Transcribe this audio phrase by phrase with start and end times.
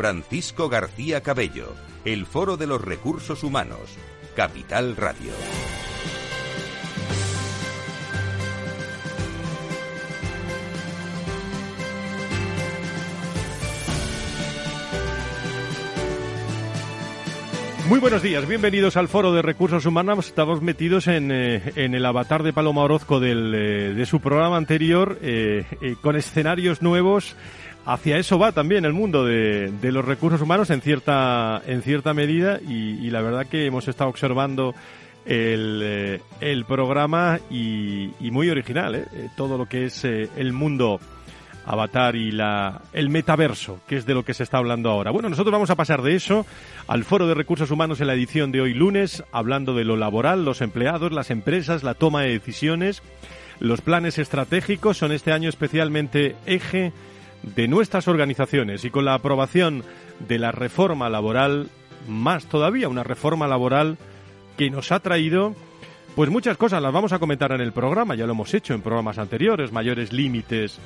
[0.00, 1.74] Francisco García Cabello,
[2.06, 3.98] el Foro de los Recursos Humanos,
[4.34, 5.30] Capital Radio.
[17.90, 20.28] Muy buenos días, bienvenidos al Foro de Recursos Humanos.
[20.28, 25.18] Estamos metidos en, eh, el avatar de Paloma Orozco del, eh, de su programa anterior,
[25.20, 25.64] eh,
[26.00, 27.36] con escenarios nuevos.
[27.86, 32.14] Hacia eso va también el mundo de, de los recursos humanos en cierta, en cierta
[32.14, 34.74] medida y, la verdad que hemos estado observando
[35.24, 41.00] el, el programa y, muy original, todo lo que es el mundo
[41.66, 45.10] Avatar y la, el metaverso, que es de lo que se está hablando ahora.
[45.10, 46.46] Bueno, nosotros vamos a pasar de eso
[46.88, 50.44] al Foro de Recursos Humanos en la edición de hoy lunes, hablando de lo laboral,
[50.44, 53.02] los empleados, las empresas, la toma de decisiones.
[53.58, 56.92] Los planes estratégicos son este año especialmente eje
[57.42, 58.84] de nuestras organizaciones.
[58.84, 59.84] Y con la aprobación
[60.28, 61.68] de la reforma laboral,
[62.08, 63.98] más todavía una reforma laboral
[64.56, 65.54] que nos ha traído
[66.14, 66.82] pues muchas cosas.
[66.82, 70.12] Las vamos a comentar en el programa, ya lo hemos hecho en programas anteriores, mayores
[70.12, 70.78] límites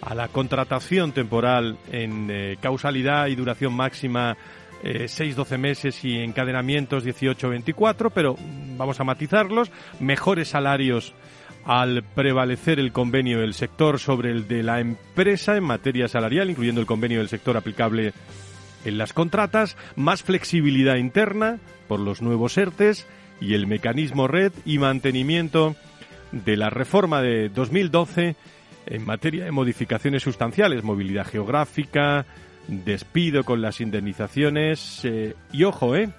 [0.00, 4.36] a la contratación temporal en eh, causalidad y duración máxima
[4.82, 8.36] eh, 6-12 meses y encadenamientos 18-24, pero
[8.76, 11.14] vamos a matizarlos, mejores salarios
[11.64, 16.80] al prevalecer el convenio del sector sobre el de la empresa en materia salarial, incluyendo
[16.80, 18.12] el convenio del sector aplicable
[18.84, 23.06] en las contratas, más flexibilidad interna por los nuevos ERTES
[23.40, 25.76] y el mecanismo red y mantenimiento
[26.32, 28.36] de la reforma de 2012
[28.86, 32.26] en materia de modificaciones sustanciales, movilidad geográfica,
[32.66, 36.10] despido con las indemnizaciones eh, y ojo, eh,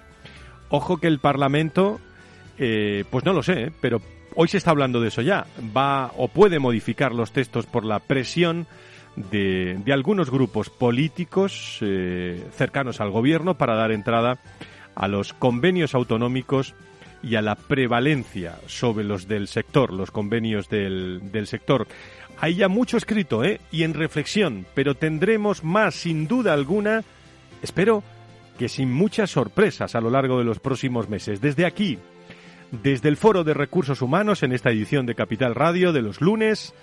[0.68, 2.00] ojo que el Parlamento,
[2.58, 4.00] eh, pues no lo sé, pero
[4.34, 5.46] hoy se está hablando de eso ya,
[5.76, 8.66] va o puede modificar los textos por la presión
[9.16, 11.78] de, de algunos grupos políticos
[12.56, 14.38] cercanos al gobierno para dar entrada
[14.94, 16.74] a los convenios autonómicos
[17.22, 21.86] y a la prevalencia sobre los del sector, los convenios del, del sector.
[22.38, 23.60] Hay ya mucho escrito ¿eh?
[23.70, 27.02] y en reflexión, pero tendremos más, sin duda alguna,
[27.62, 28.02] espero
[28.58, 31.40] que sin muchas sorpresas a lo largo de los próximos meses.
[31.40, 31.98] Desde aquí,
[32.82, 36.74] desde el Foro de Recursos Humanos, en esta edición de Capital Radio de los lunes,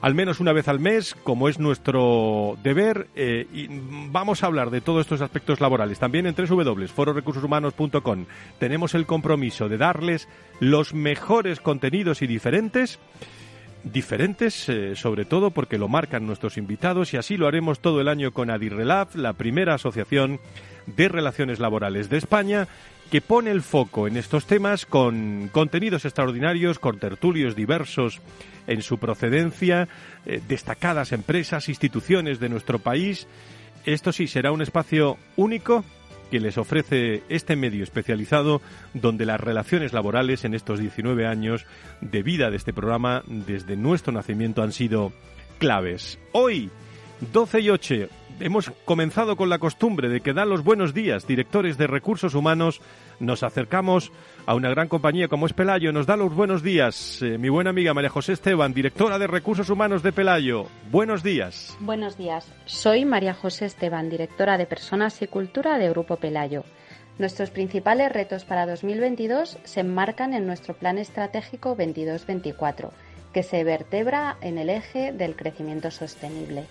[0.00, 3.68] al menos una vez al mes, como es nuestro deber, eh, y
[4.10, 5.98] vamos a hablar de todos estos aspectos laborales.
[5.98, 8.26] También en www.fororecursoshumanos.com
[8.58, 10.28] tenemos el compromiso de darles
[10.60, 12.98] los mejores contenidos y diferentes
[13.84, 18.08] diferentes, eh, sobre todo porque lo marcan nuestros invitados y así lo haremos todo el
[18.08, 20.38] año con Adirrelab, la primera asociación
[20.86, 22.68] de relaciones laborales de España
[23.12, 28.22] que pone el foco en estos temas con contenidos extraordinarios, con tertulios diversos
[28.66, 29.86] en su procedencia,
[30.24, 33.28] eh, destacadas empresas, instituciones de nuestro país.
[33.84, 35.84] Esto sí será un espacio único
[36.30, 38.62] que les ofrece este medio especializado
[38.94, 41.66] donde las relaciones laborales en estos 19 años
[42.00, 45.12] de vida de este programa desde nuestro nacimiento han sido
[45.58, 46.18] claves.
[46.32, 46.70] Hoy,
[47.30, 47.94] 12 y 8,
[48.42, 52.80] hemos comenzado con la costumbre de que dan los buenos días directores de recursos humanos.
[53.20, 54.12] Nos acercamos
[54.46, 55.92] a una gran compañía como es Pelayo.
[55.92, 59.70] Nos da los buenos días eh, mi buena amiga María José Esteban, directora de recursos
[59.70, 60.66] humanos de Pelayo.
[60.90, 61.76] Buenos días.
[61.80, 62.52] Buenos días.
[62.66, 66.64] Soy María José Esteban, directora de personas y cultura de Grupo Pelayo.
[67.18, 72.90] Nuestros principales retos para 2022 se enmarcan en nuestro plan estratégico 22-24,
[73.32, 76.64] que se vertebra en el eje del crecimiento sostenible.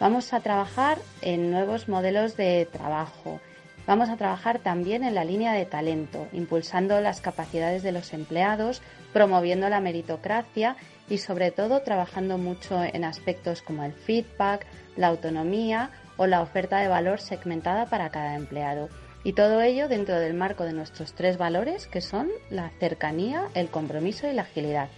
[0.00, 3.38] Vamos a trabajar en nuevos modelos de trabajo.
[3.86, 8.80] Vamos a trabajar también en la línea de talento, impulsando las capacidades de los empleados,
[9.12, 10.76] promoviendo la meritocracia
[11.10, 14.64] y sobre todo trabajando mucho en aspectos como el feedback,
[14.96, 18.88] la autonomía o la oferta de valor segmentada para cada empleado.
[19.22, 23.68] Y todo ello dentro del marco de nuestros tres valores que son la cercanía, el
[23.68, 24.88] compromiso y la agilidad.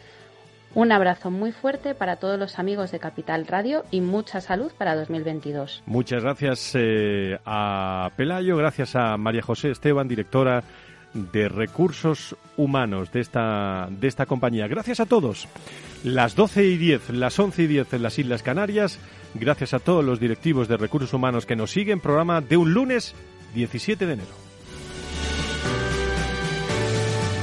[0.75, 4.95] Un abrazo muy fuerte para todos los amigos de Capital Radio y mucha salud para
[4.95, 5.83] 2022.
[5.85, 10.65] Muchas gracias eh, a Pelayo, gracias a María José Esteban, directora
[11.13, 14.67] de recursos humanos de esta, de esta compañía.
[14.67, 15.47] Gracias a todos.
[16.05, 18.99] Las 12 y 10, las 11 y 10 en las Islas Canarias.
[19.35, 22.01] Gracias a todos los directivos de recursos humanos que nos siguen.
[22.01, 23.15] Programa de un lunes
[23.55, 24.42] 17 de enero.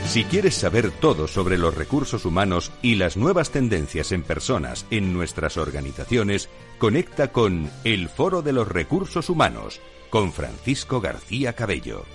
[0.10, 5.14] Si quieres saber todo sobre los recursos humanos y las nuevas tendencias en personas en
[5.14, 9.80] nuestras organizaciones, conecta con El Foro de los Recursos Humanos
[10.10, 12.06] con Francisco García Cabello.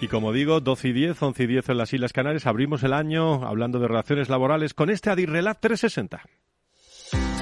[0.00, 2.94] Y como digo, 12 y 10, 11 y 10 en las Islas Canarias, abrimos el
[2.94, 6.22] año hablando de relaciones laborales con este Adirrelat 360.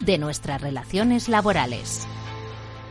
[0.00, 2.06] de nuestras relaciones laborales.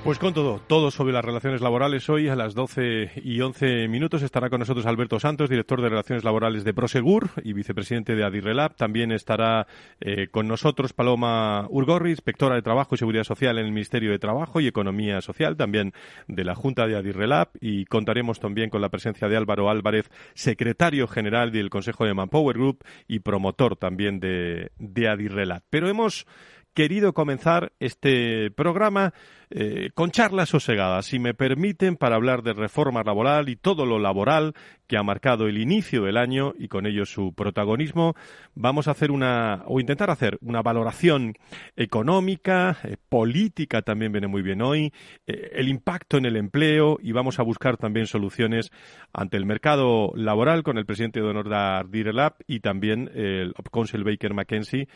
[0.03, 2.09] Pues con todo, todo sobre las relaciones laborales.
[2.09, 6.23] Hoy a las 12 y 11 minutos estará con nosotros Alberto Santos, director de Relaciones
[6.23, 8.75] Laborales de Prosegur y vicepresidente de Adirrelab.
[8.75, 9.67] También estará
[9.99, 14.19] eh, con nosotros Paloma Urgorri, inspectora de Trabajo y Seguridad Social en el Ministerio de
[14.19, 15.91] Trabajo y Economía Social, también
[16.29, 17.49] de la Junta de Adirrelab.
[17.59, 22.57] Y contaremos también con la presencia de Álvaro Álvarez, secretario general del Consejo de Manpower
[22.57, 25.61] Group y promotor también de, de Adirrelab.
[25.69, 26.25] Pero hemos
[26.73, 29.13] querido comenzar este programa
[29.51, 33.97] eh, con charlas sosegadas, si me permiten, para hablar de reforma laboral y todo lo
[33.97, 34.53] laboral
[34.85, 38.15] que ha marcado el inicio del año y con ello su protagonismo.
[38.53, 41.33] Vamos a hacer una, o intentar hacer una valoración
[41.75, 44.93] económica, eh, política también viene muy bien hoy,
[45.25, 48.71] eh, el impacto en el empleo y vamos a buscar también soluciones
[49.13, 54.03] ante el mercado laboral con el presidente de honor de Ardirelab y también el Council
[54.03, 54.87] Baker McKenzie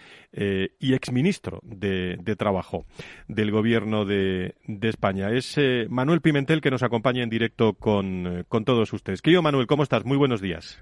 [0.80, 2.86] y exministro de, de Trabajo
[3.28, 5.30] del gobierno de, de, España.
[5.32, 9.22] Es eh, Manuel Pimentel que nos acompaña en directo con, eh, con todos ustedes.
[9.22, 10.06] Querido Manuel, ¿cómo estás?
[10.06, 10.82] Muy buenos días.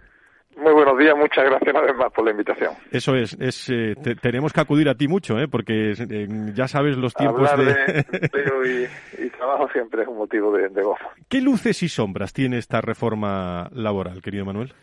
[0.58, 2.74] Muy buenos días, muchas gracias además por la invitación.
[2.92, 5.48] Eso es, es eh, tenemos que acudir a ti mucho, ¿eh?
[5.48, 5.94] porque
[6.54, 7.66] ya sabes los tiempos de...
[7.66, 11.06] de y, y, trabajo siempre es un motivo de, de gozo.
[11.30, 14.74] ¿Qué luces y sombras tiene esta reforma laboral, querido Manuel?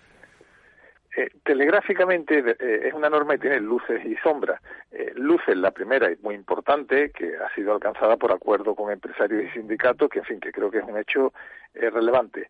[1.19, 4.63] Eh, telegráficamente eh, es una norma y tiene luces y sombras.
[4.93, 9.43] Eh, luces, la primera y muy importante, que ha sido alcanzada por acuerdo con empresarios
[9.43, 11.33] y sindicatos, que en fin, que creo que es un hecho
[11.75, 12.49] relevante.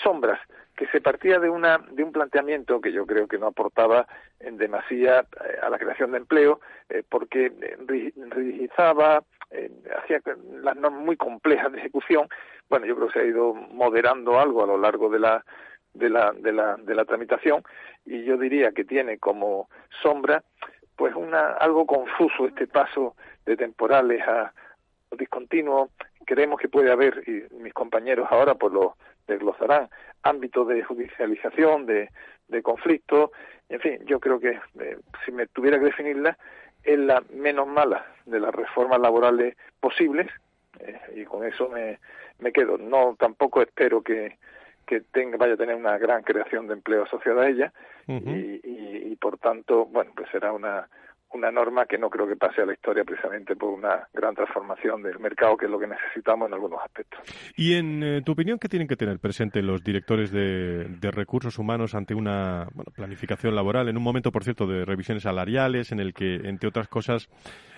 [0.00, 0.38] sombras,
[0.76, 4.06] que se partía de una de un planteamiento que yo creo que no aportaba
[4.38, 5.26] en demasía
[5.62, 6.60] a la creación de empleo,
[7.08, 7.52] porque
[7.86, 9.22] rigidizaba,
[9.98, 10.20] hacía
[10.62, 12.28] las normas muy complejas de ejecución.
[12.68, 15.44] Bueno, yo creo que se ha ido moderando algo a lo largo de la
[15.94, 17.62] de la, de la, de la tramitación
[18.04, 19.68] y yo diría que tiene como
[20.02, 20.42] sombra
[20.96, 24.52] pues una algo confuso este paso de temporales a
[25.16, 25.90] discontinuo.
[26.26, 28.96] Creemos que puede haber y mis compañeros ahora pues lo
[29.26, 29.88] desglosarán
[30.22, 32.10] ámbitos de judicialización de,
[32.48, 33.32] de conflicto.
[33.68, 36.36] En fin yo creo que eh, si me tuviera que definirla
[36.82, 40.28] es la menos mala de las reformas laborales posibles
[40.80, 41.98] eh, y con eso me,
[42.38, 42.78] me quedo.
[42.78, 44.38] No tampoco espero que
[44.84, 47.72] que tenga, vaya a tener una gran creación de empleo asociada a ella
[48.06, 50.88] y, y, por tanto, bueno, pues será una,
[51.34, 55.02] una norma que no creo que pase a la historia precisamente por una gran transformación
[55.02, 57.20] del mercado, que es lo que necesitamos en algunos aspectos.
[57.56, 61.58] Y en eh, tu opinión, ¿qué tienen que tener presente los directores de, de recursos
[61.58, 66.00] humanos ante una bueno, planificación laboral, en un momento, por cierto, de revisiones salariales, en
[66.00, 67.28] el que, entre otras cosas,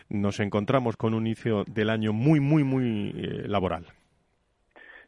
[0.09, 3.87] nos encontramos con un inicio del año muy, muy, muy eh, laboral?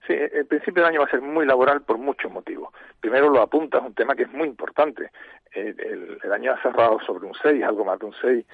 [0.08, 2.72] Sí, el principio del año va a ser muy laboral por muchos motivos.
[2.98, 5.10] Primero lo apunta, es un tema que es muy importante.
[5.52, 8.46] El, año ha cerrado sobre un 6, algo más de un 6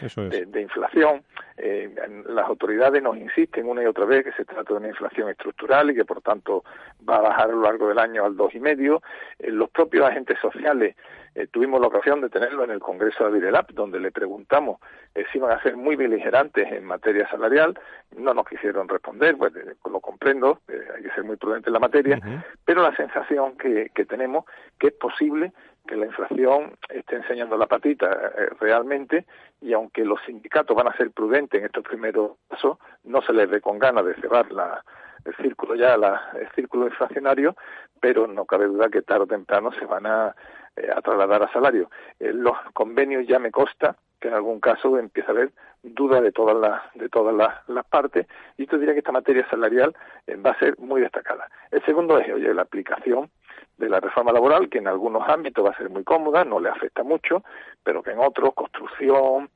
[0.49, 1.23] de, inflación.
[1.57, 1.95] Eh,
[2.27, 5.91] las autoridades nos insisten una y otra vez que se trata de una inflación estructural
[5.91, 6.65] y que por tanto
[7.09, 9.01] va a bajar a lo largo del año al 2,5.
[9.39, 10.97] Eh, los propios agentes sociales
[11.35, 14.81] eh, tuvimos la ocasión de tenerlo en el Congreso de Avirelap, donde le preguntamos
[15.15, 17.79] eh, si iban a ser muy beligerantes en materia salarial.
[18.17, 21.81] No nos quisieron responder, pues eh, lo comprendo, hay que ser muy prudente en la
[21.81, 22.21] materia,
[22.65, 24.45] pero la sensación que, que tenemos
[24.79, 25.53] que es posible
[25.87, 29.27] que la inflación esté enseñando la patita realmente
[29.61, 33.49] y aunque los sindicatos van a ser prudentes en estos primeros pasos, no se les
[33.49, 34.85] ve con ganas de cerrar la,
[35.25, 37.57] el círculo ya, la, el círculo inflacionario,
[38.01, 40.35] pero no cabe duda que tarde o temprano se van a
[40.77, 41.89] eh, a trasladar a salario.
[42.19, 43.97] Eh, los convenios ya me consta
[44.29, 45.51] en algún caso empieza a haber
[45.83, 48.27] duda de todas las de todas las, partes
[48.57, 49.95] y esto diría que esta materia salarial
[50.27, 51.49] eh, va a ser muy destacada.
[51.71, 53.31] El segundo es oye la aplicación
[53.79, 56.71] de la reforma laboral que en algunos ámbitos va a ser muy cómoda, no le
[56.71, 57.43] afecta mucho,
[57.83, 59.51] pero que en otros construcción,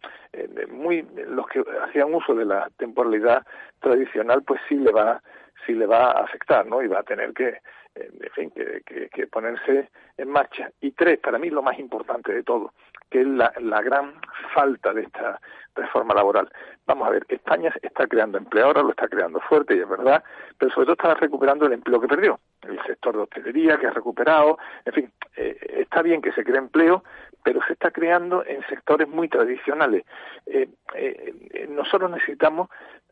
[0.71, 3.47] muy los que hacían uso de la temporalidad
[3.81, 5.23] tradicional, pues sí le va
[5.67, 6.83] sí le va a afectar, ¿no?
[6.83, 7.59] Y va a tener que
[8.01, 10.71] en fin, que, que, ponerse en marcha.
[10.81, 12.73] Y tres, para mí lo más importante de todo,
[13.11, 14.15] que es la, la gran
[14.55, 15.41] falta de esta
[15.75, 16.51] reforma laboral.
[16.87, 20.23] Vamos a ver, España está creando empleo ahora, lo está creando fuerte y es verdad,
[20.59, 22.41] pero sobre todo está recuperando el empleo que perdió.
[22.63, 26.59] El sector de hostelería que ha recuperado, en fin, eh, está bien que se cree
[26.59, 27.05] empleo,
[27.43, 30.05] pero se está creando en sectores muy tradicionales.
[30.47, 32.69] Eh, eh, nosotros necesitamos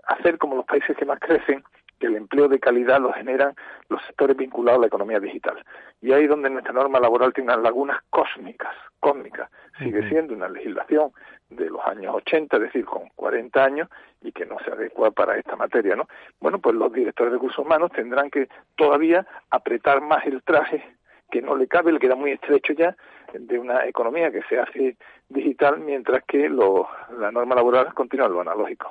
[0.07, 1.65] hacer como los países que más crecen,
[1.99, 3.55] que el empleo de calidad lo generan
[3.89, 5.65] los sectores vinculados a la economía digital.
[6.01, 9.51] Y ahí donde nuestra norma laboral tiene unas lagunas cósmicas, cósmicas.
[9.79, 11.13] Sigue siendo una legislación
[11.51, 13.89] de los años 80, es decir, con 40 años,
[14.23, 16.09] y que no se adecua para esta materia, ¿no?
[16.41, 20.83] Bueno, pues los directores de recursos humanos tendrán que todavía apretar más el traje
[21.31, 22.97] que no le cabe, le queda muy estrecho ya,
[23.33, 24.97] de una economía que se hace
[25.29, 28.91] digital, mientras que lo, la norma laboral continúa lo analógico.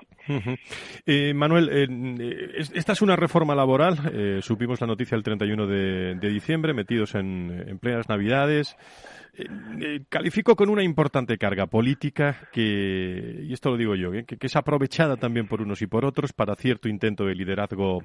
[1.06, 6.16] eh, Manuel, eh, esta es una reforma laboral, eh, supimos la noticia el 31 de,
[6.16, 8.76] de diciembre, metidos en, en plenas Navidades.
[9.38, 9.48] Eh,
[9.82, 14.56] eh, califico con una importante carga política que, y esto lo digo yo, que, es
[14.56, 18.02] aprovechada también por unos y por otros para cierto intento de liderazgo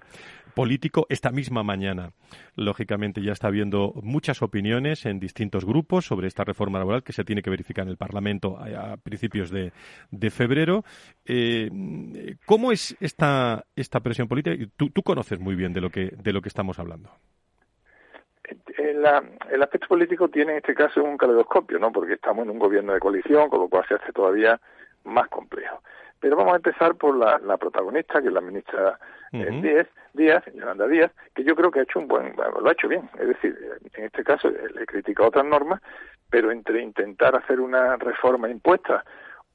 [0.55, 1.07] político.
[1.09, 2.13] Esta misma mañana,
[2.57, 7.25] lógicamente, ya está habiendo muchas opiniones en distintos grupos sobre esta reforma laboral que se
[7.25, 9.73] tiene que verificar en el Parlamento a, principios de,
[10.31, 10.85] febrero.
[11.25, 11.71] Eh,
[12.47, 14.57] ¿Cómo es esta, esta presión política?
[14.77, 17.11] Tú, conoces muy bien de lo que, de lo que estamos hablando
[19.51, 21.93] el aspecto político tiene en este caso un caleidoscopio, ¿no?
[21.93, 24.61] Porque estamos en un gobierno de coalición, con lo cual se hace todavía
[25.05, 25.83] más complejo.
[26.21, 28.99] Pero vamos a empezar por la, protagonista, que es la ministra
[29.33, 32.73] eh, Díaz, Díaz, Yolanda Díaz, que yo creo que ha hecho un buen, lo ha
[32.73, 33.09] hecho bien.
[33.19, 33.57] Es decir,
[33.95, 35.81] en este caso le he criticado otras normas,
[36.29, 39.05] pero entre intentar hacer una reforma impuesta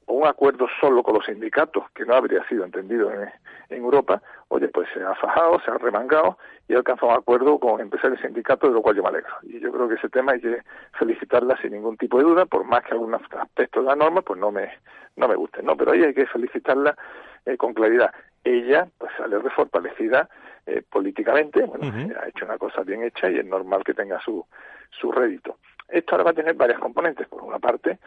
[0.06, 3.28] un acuerdo solo con los sindicatos, que no habría sido entendido en,
[3.68, 7.80] Europa, oye, pues se ha fajado, se ha remangado y ha alcanzado un acuerdo con
[7.80, 9.32] empresarios y sindicatos, de lo cual yo me alegro.
[9.42, 10.62] Y yo creo que ese tema hay que
[10.98, 14.38] felicitarla sin ningún tipo de duda, por más que algunos aspectos de la norma pues
[14.38, 14.70] no me,
[15.16, 15.76] no me gusten, ¿no?
[15.76, 16.96] Pero ahí hay que felicitarla
[17.44, 18.14] eh, con claridad.
[18.44, 20.28] Ella, pues sale refortalecida
[20.64, 24.44] eh, políticamente, bueno, ha hecho una cosa bien hecha y es normal que tenga su,
[24.90, 25.56] su rédito.
[25.88, 27.26] Esto ahora va a tener varias componentes.
[27.28, 27.98] Por una parte,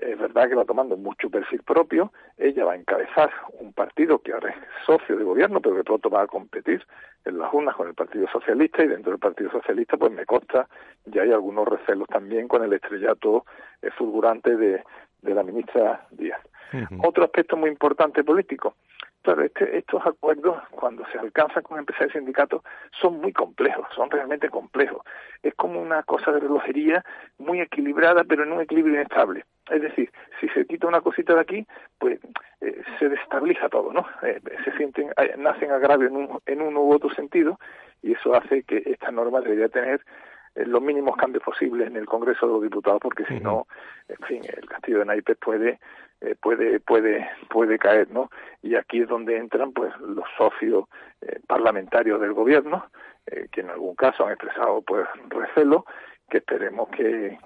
[0.00, 2.12] es verdad que va tomando mucho perfil propio.
[2.36, 3.30] Ella va a encabezar
[3.60, 6.84] un partido que ahora es socio de gobierno, pero que pronto va a competir
[7.24, 10.68] en las urnas con el Partido Socialista y dentro del Partido Socialista, pues me consta,
[11.06, 13.44] ya hay algunos recelos también con el estrellato
[13.82, 14.82] eh, fulgurante de,
[15.22, 16.40] de la ministra Díaz.
[17.02, 18.74] Otro aspecto muy importante político,
[19.28, 22.62] Claro, este, estos acuerdos, cuando se alcanzan con empresarios y sindicatos,
[22.98, 25.02] son muy complejos, son realmente complejos.
[25.42, 27.04] Es como una cosa de relojería
[27.36, 29.44] muy equilibrada, pero en un equilibrio inestable.
[29.70, 31.66] Es decir, si se quita una cosita de aquí,
[31.98, 32.18] pues
[32.62, 34.06] eh, se destabiliza todo, ¿no?
[34.22, 37.60] Eh, se sienten, nacen agravios en, un, en uno u otro sentido,
[38.00, 40.04] y eso hace que esta norma debería tener eh,
[40.66, 43.66] los mínimos cambios posibles en el Congreso de los Diputados, porque si no,
[44.08, 45.78] en fin, el castillo de naipes puede
[46.20, 48.28] eh, puede puede puede caer no
[48.60, 50.86] y aquí es donde entran pues los socios
[51.20, 52.86] eh, parlamentarios del gobierno
[53.24, 55.84] eh, que en algún caso han expresado pues recelo
[56.28, 57.38] que esperemos que,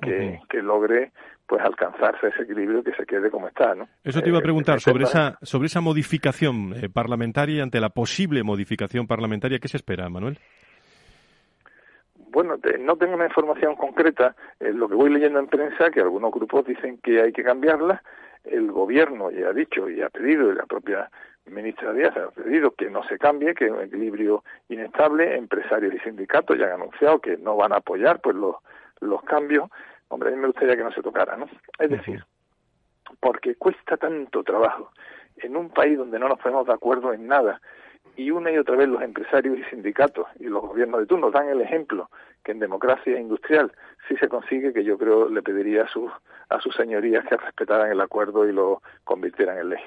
[0.49, 1.13] que, logre
[1.47, 3.87] pues alcanzarse ese equilibrio que se quede como está, ¿no?
[4.03, 9.07] Eso te iba a preguntar sobre esa sobre esa modificación parlamentaria ante la posible modificación
[9.07, 10.39] parlamentaria ¿qué se espera, Manuel?
[12.33, 14.35] Bueno, no tengo una información concreta.
[14.59, 18.03] lo que voy leyendo en prensa, que algunos grupos dicen que hay que cambiarla,
[18.45, 21.11] el gobierno ya ha dicho y ha pedido, y la propia
[21.45, 25.99] ministra Díaz ha pedido que no se cambie, que es un equilibrio inestable, empresarios y
[25.99, 28.57] sindicatos ya han anunciado que no van a apoyar pues los,
[29.01, 29.69] los cambios,
[30.09, 31.49] hombre, a mí me gustaría que no se tocara, ¿no?
[31.79, 32.25] Es decir,
[33.21, 34.91] porque cuesta tanto trabajo
[35.37, 37.61] en un país donde no nos ponemos de acuerdo en nada
[38.17, 41.49] y una y otra vez los empresarios y sindicatos y los gobiernos de turno dan
[41.49, 42.11] el ejemplo
[42.45, 43.73] que en democracia industrial
[44.09, 46.11] sí se consigue, que yo creo le pediría a sus,
[46.49, 49.81] a sus señorías que respetaran el acuerdo y lo convirtieran en ley.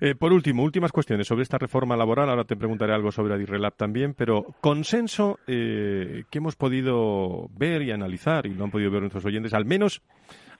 [0.00, 2.30] Eh, por último, últimas cuestiones sobre esta reforma laboral.
[2.30, 7.90] Ahora te preguntaré algo sobre Adirrelab también, pero consenso eh, que hemos podido ver y
[7.90, 10.02] analizar, y lo han podido ver nuestros oyentes, al menos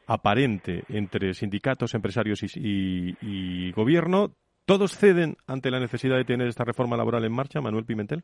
[0.06, 4.32] aparente entre sindicatos, empresarios y, y gobierno.
[4.70, 8.22] ¿Todos ceden ante la necesidad de tener esta reforma laboral en marcha, Manuel Pimentel?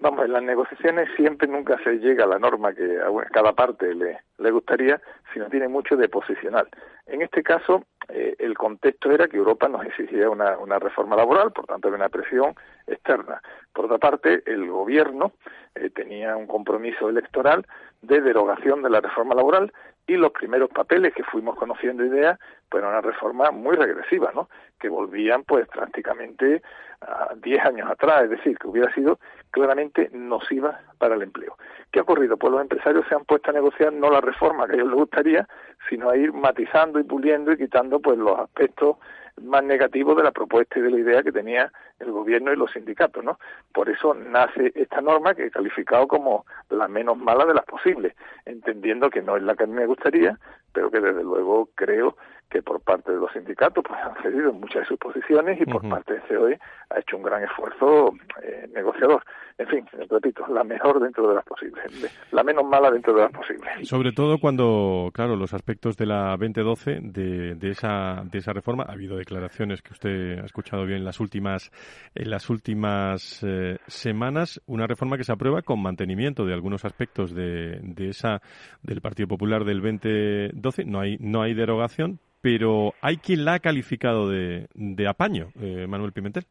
[0.00, 3.92] Vamos, en las negociaciones siempre nunca se llega a la norma que a cada parte
[3.92, 5.00] le, le gustaría,
[5.34, 6.68] sino tiene mucho de posicional.
[7.06, 11.50] En este caso, eh, el contexto era que Europa nos exigía una, una reforma laboral,
[11.50, 12.54] por tanto había una presión
[12.86, 13.42] externa.
[13.72, 15.32] Por otra parte, el gobierno
[15.74, 17.66] eh, tenía un compromiso electoral
[18.02, 19.72] de derogación de la reforma laboral
[20.06, 24.48] y los primeros papeles que fuimos conociendo ideas pues era una reforma muy regresiva, ¿no?
[24.78, 26.62] Que volvían pues prácticamente
[27.00, 29.18] a 10 años atrás, es decir, que hubiera sido
[29.56, 31.56] claramente nociva para el empleo.
[31.90, 32.36] ¿Qué ha ocurrido?
[32.36, 34.98] Pues los empresarios se han puesto a negociar no la reforma que a ellos les
[34.98, 35.48] gustaría,
[35.88, 38.98] sino a ir matizando y puliendo y quitando pues los aspectos
[39.42, 42.70] más negativos de la propuesta y de la idea que tenía el gobierno y los
[42.70, 43.38] sindicatos, ¿no?
[43.72, 48.14] Por eso nace esta norma que he calificado como la menos mala de las posibles,
[48.44, 50.38] entendiendo que no es la que a mí me gustaría,
[50.74, 52.18] pero que desde luego creo
[52.56, 55.66] que por parte de los sindicatos pues han cedido en muchas de sus posiciones y
[55.66, 56.58] por parte de COE
[56.88, 59.22] ha hecho un gran esfuerzo eh, negociador.
[59.58, 61.84] En fin, repito, la mejor dentro de las posibles,
[62.30, 63.88] la menos mala dentro de las posibles.
[63.88, 68.84] Sobre todo cuando, claro, los aspectos de la 2012 de, de esa de esa reforma
[68.86, 71.70] ha habido declaraciones que usted ha escuchado bien en las últimas
[72.14, 77.34] en las últimas eh, semanas, una reforma que se aprueba con mantenimiento de algunos aspectos
[77.34, 78.40] de, de esa
[78.82, 83.58] del Partido Popular del 2012, no hay no hay derogación, pero hay quien la ha
[83.58, 86.44] calificado de, de apaño, eh, Manuel Pimentel.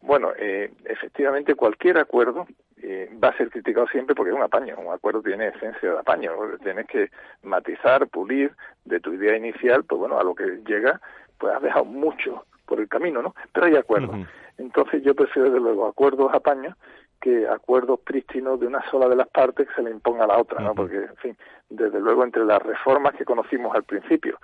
[0.00, 2.44] Bueno, eh, efectivamente cualquier acuerdo
[2.82, 4.74] eh, va a ser criticado siempre porque es un apaño.
[4.78, 6.32] Un acuerdo tiene esencia de apaño.
[6.60, 7.08] Tienes que
[7.44, 8.50] matizar, pulir
[8.84, 11.00] de tu idea inicial, pues bueno, a lo que llega,
[11.38, 13.32] pues has dejado mucho por el camino, ¿no?
[13.52, 14.26] Pero hay acuerdos.
[14.58, 16.74] Entonces yo prefiero, desde luego, acuerdos apaños
[17.20, 20.38] que acuerdos prístinos de una sola de las partes que se le imponga a la
[20.38, 20.74] otra, ¿no?
[20.74, 21.36] Porque, en fin,
[21.68, 24.38] desde luego entre las reformas que conocimos al principio,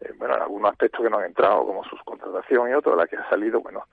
[0.00, 3.16] eh, bueno, algunos aspectos que no han entrado, como sus contratación y otros, la que
[3.16, 3.84] ha salido, bueno,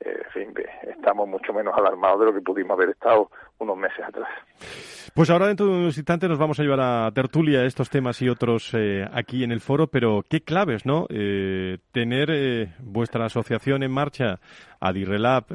[0.00, 4.04] eh, en fin, estamos mucho menos alarmados de lo que pudimos haber estado unos meses
[4.04, 4.28] atrás.
[5.14, 8.28] Pues ahora dentro de unos instantes nos vamos a llevar a tertulia estos temas y
[8.28, 11.06] otros eh, aquí en el foro, pero qué claves, ¿no?
[11.08, 14.40] Eh, tener vuestra asociación en marcha,
[14.88, 15.46] Adirrelab,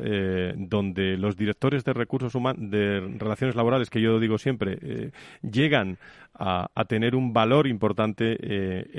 [0.56, 5.98] donde los directores de recursos humanos, de relaciones laborales, que yo digo siempre, llegan
[6.34, 8.38] a, a, tener un valor importante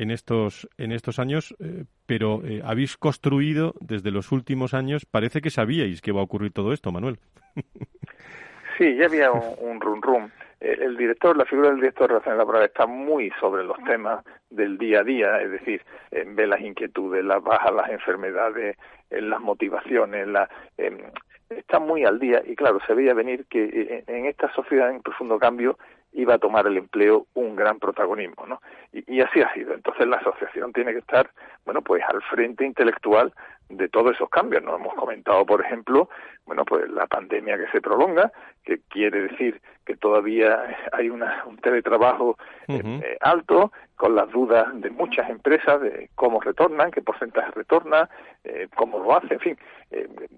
[0.01, 1.55] en estos en estos años,
[2.07, 6.73] pero habéis construido desde los últimos años, parece que sabíais que va a ocurrir todo
[6.73, 7.19] esto, Manuel.
[8.81, 10.33] Sí, ya había un, run run.
[10.61, 14.77] El, director, la figura del director de relaciones laborales está muy sobre los temas del
[14.77, 18.77] día a día, es decir, ve las inquietudes, las bajas, las enfermedades,
[19.11, 20.99] las motivaciones, la, em,
[21.51, 22.43] está muy al día.
[22.47, 25.79] Y claro, se veía venir que eh, en esta sociedad en profundo cambio
[26.13, 28.61] iba a tomar el empleo un gran protagonismo, ¿no?
[28.93, 29.75] Y, y, así ha sido.
[29.75, 31.31] Entonces la asociación tiene que estar,
[31.65, 33.33] bueno, pues al frente intelectual
[33.71, 34.63] de todos esos cambios.
[34.63, 36.09] Nos hemos comentado, por ejemplo,
[36.45, 38.33] bueno, pues la pandemia que se prolonga,
[38.65, 42.37] que quiere decir que todavía hay una, un teletrabajo
[42.69, 48.09] eh, eh, alto, con las dudas de muchas empresas de cómo retornan, qué porcentaje retorna,
[48.45, 49.59] eh, cómo lo hace, en fin,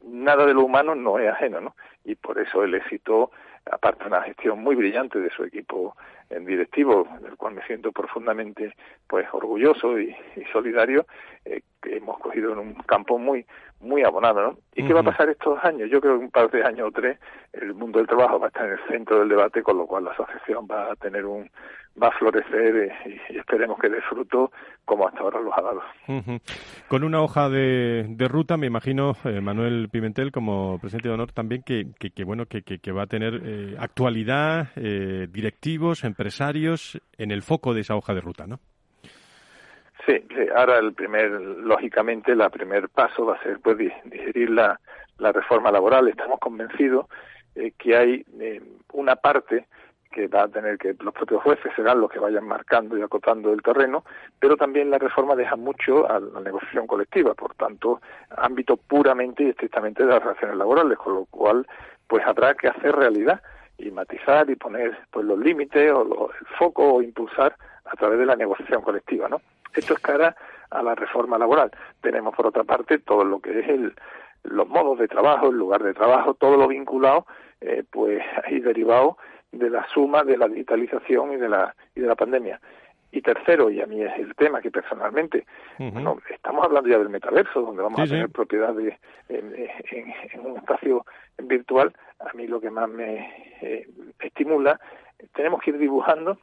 [0.04, 1.76] nada de lo humano no es ajeno, ¿no?
[2.04, 3.30] Y por eso el éxito
[3.70, 5.96] aparte de una gestión muy brillante de su equipo
[6.40, 8.74] directivo, del cual me siento profundamente
[9.06, 10.14] pues orgulloso y,
[10.52, 11.06] solidario,
[11.44, 13.44] eh, que hemos cogido en un campo muy
[13.80, 14.58] muy abonado, ¿no?
[14.76, 15.90] ¿Y qué va a pasar estos años?
[15.90, 17.18] Yo creo que un par de años o tres
[17.52, 20.04] el mundo del trabajo va a estar en el centro del debate, con lo cual
[20.04, 21.50] la asociación va a tener un
[22.00, 24.50] va a florecer eh, y, esperemos que dé fruto
[24.84, 25.82] como hasta ahora los ha dado.
[26.88, 31.32] Con una hoja de, de ruta, me imagino, eh, Manuel Pimentel, como presidente de honor,
[31.32, 36.21] también que, que, bueno que, que, va a tener eh, actualidad, directivos, empresarios
[37.18, 38.60] en el foco de esa hoja de ruta, ¿no?
[40.06, 40.20] Sí,
[40.54, 44.78] ahora el primer, lógicamente, la primer paso va a ser pues digerir la,
[45.18, 46.08] reforma laboral.
[46.08, 47.06] Estamos convencidos
[47.78, 48.24] que hay
[48.92, 49.66] una parte
[50.12, 53.52] que va a tener que los propios jueces serán los que vayan marcando y acotando
[53.52, 54.04] el terreno,
[54.38, 58.00] pero también la reforma deja mucho a la negociación colectiva, por tanto,
[58.36, 61.66] ámbito puramente y estrictamente de las relaciones laborales, con lo cual,
[62.06, 63.40] pues habrá que hacer realidad
[63.78, 68.26] y matizar y poner pues los límites o el foco o impulsar a través de
[68.26, 69.40] la negociación colectiva, ¿no?
[69.74, 70.36] Esto es cara
[70.70, 71.70] a la reforma laboral.
[72.00, 73.94] Tenemos por otra parte todo lo que es el,
[74.44, 77.26] los modos de trabajo, el lugar de trabajo, todo lo vinculado,
[77.60, 79.16] eh, pues ahí derivado
[79.52, 82.60] de la suma de la digitalización y de la, y de la pandemia.
[83.14, 85.44] Y tercero, y a mí es el tema que personalmente,
[85.78, 88.98] bueno, estamos hablando ya del metaverso, donde vamos a tener propiedad de,
[89.28, 91.04] en, un espacio
[91.38, 93.86] virtual, a mí lo que más me eh,
[94.18, 94.80] estimula,
[95.34, 96.38] tenemos que ir dibujando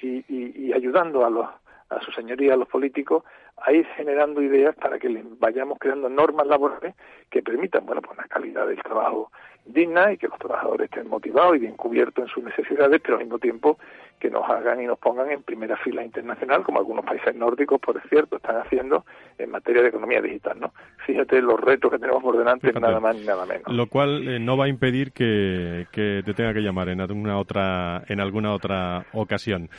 [0.00, 1.46] y, y, ayudando a los
[1.90, 3.24] a su señoría, a los políticos,
[3.56, 6.94] a ir generando ideas para que les vayamos creando normas laborales
[7.30, 9.30] que permitan, bueno, pues una calidad del trabajo
[9.64, 13.24] digna y que los trabajadores estén motivados y bien cubiertos en sus necesidades, pero al
[13.24, 13.78] mismo tiempo
[14.18, 18.00] que nos hagan y nos pongan en primera fila internacional, como algunos países nórdicos, por
[18.08, 19.04] cierto, están haciendo
[19.38, 20.72] en materia de economía digital, ¿no?
[21.06, 23.72] Fíjate los retos que tenemos por delante, nada más ni nada menos.
[23.72, 27.38] Lo cual eh, no va a impedir que, que, te tenga que llamar en alguna
[27.38, 29.70] otra en alguna otra ocasión.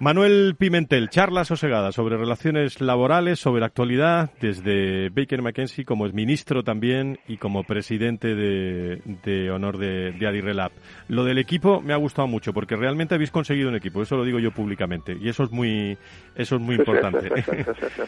[0.00, 6.14] Manuel Pimentel, charla sosegada sobre relaciones laborales, sobre la actualidad, desde Baker McKenzie como es
[6.14, 10.72] ministro también y como presidente de, honor de, de Adirrelab.
[11.08, 14.24] Lo del equipo me ha gustado mucho porque realmente habéis conseguido un equipo, eso lo
[14.24, 15.96] digo yo públicamente y eso es muy
[16.34, 17.30] eso es muy importante.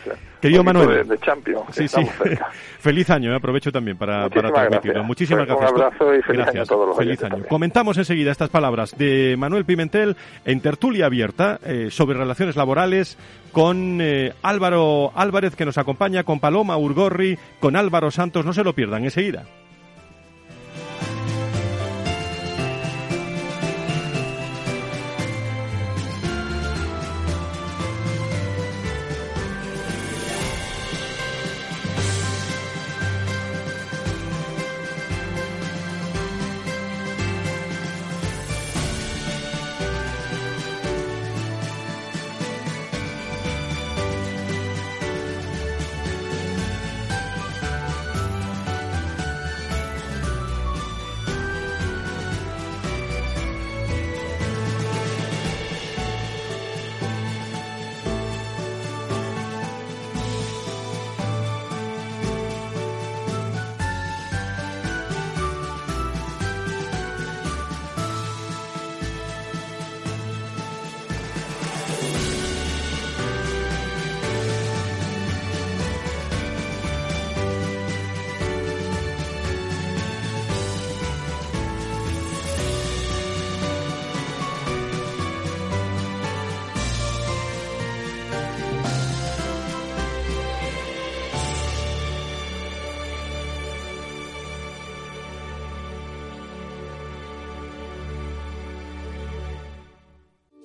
[0.41, 1.19] Querido Manuel, de,
[1.73, 2.01] sí, sí.
[2.79, 5.05] feliz año, eh, aprovecho también para, para transmitirlo.
[5.05, 5.73] Muchísimas gracias.
[5.73, 6.55] Un abrazo y feliz gracias.
[6.55, 7.45] año a todos los Feliz año.
[7.49, 11.59] Comentamos enseguida estas palabras de Manuel Pimentel en tertulia abierta.
[11.65, 13.19] Eh, sobre relaciones laborales
[13.53, 18.45] con eh, Álvaro Álvarez que nos acompaña, con Paloma Urgorri, con Álvaro Santos.
[18.45, 19.45] No se lo pierdan enseguida.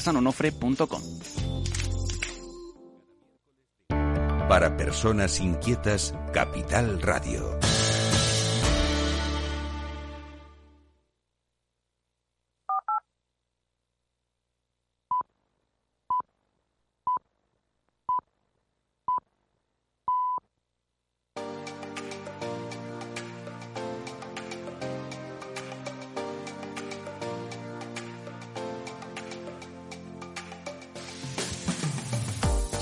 [0.00, 1.02] sanonofre.com.
[4.48, 7.58] Para personas inquietas, Capital Radio.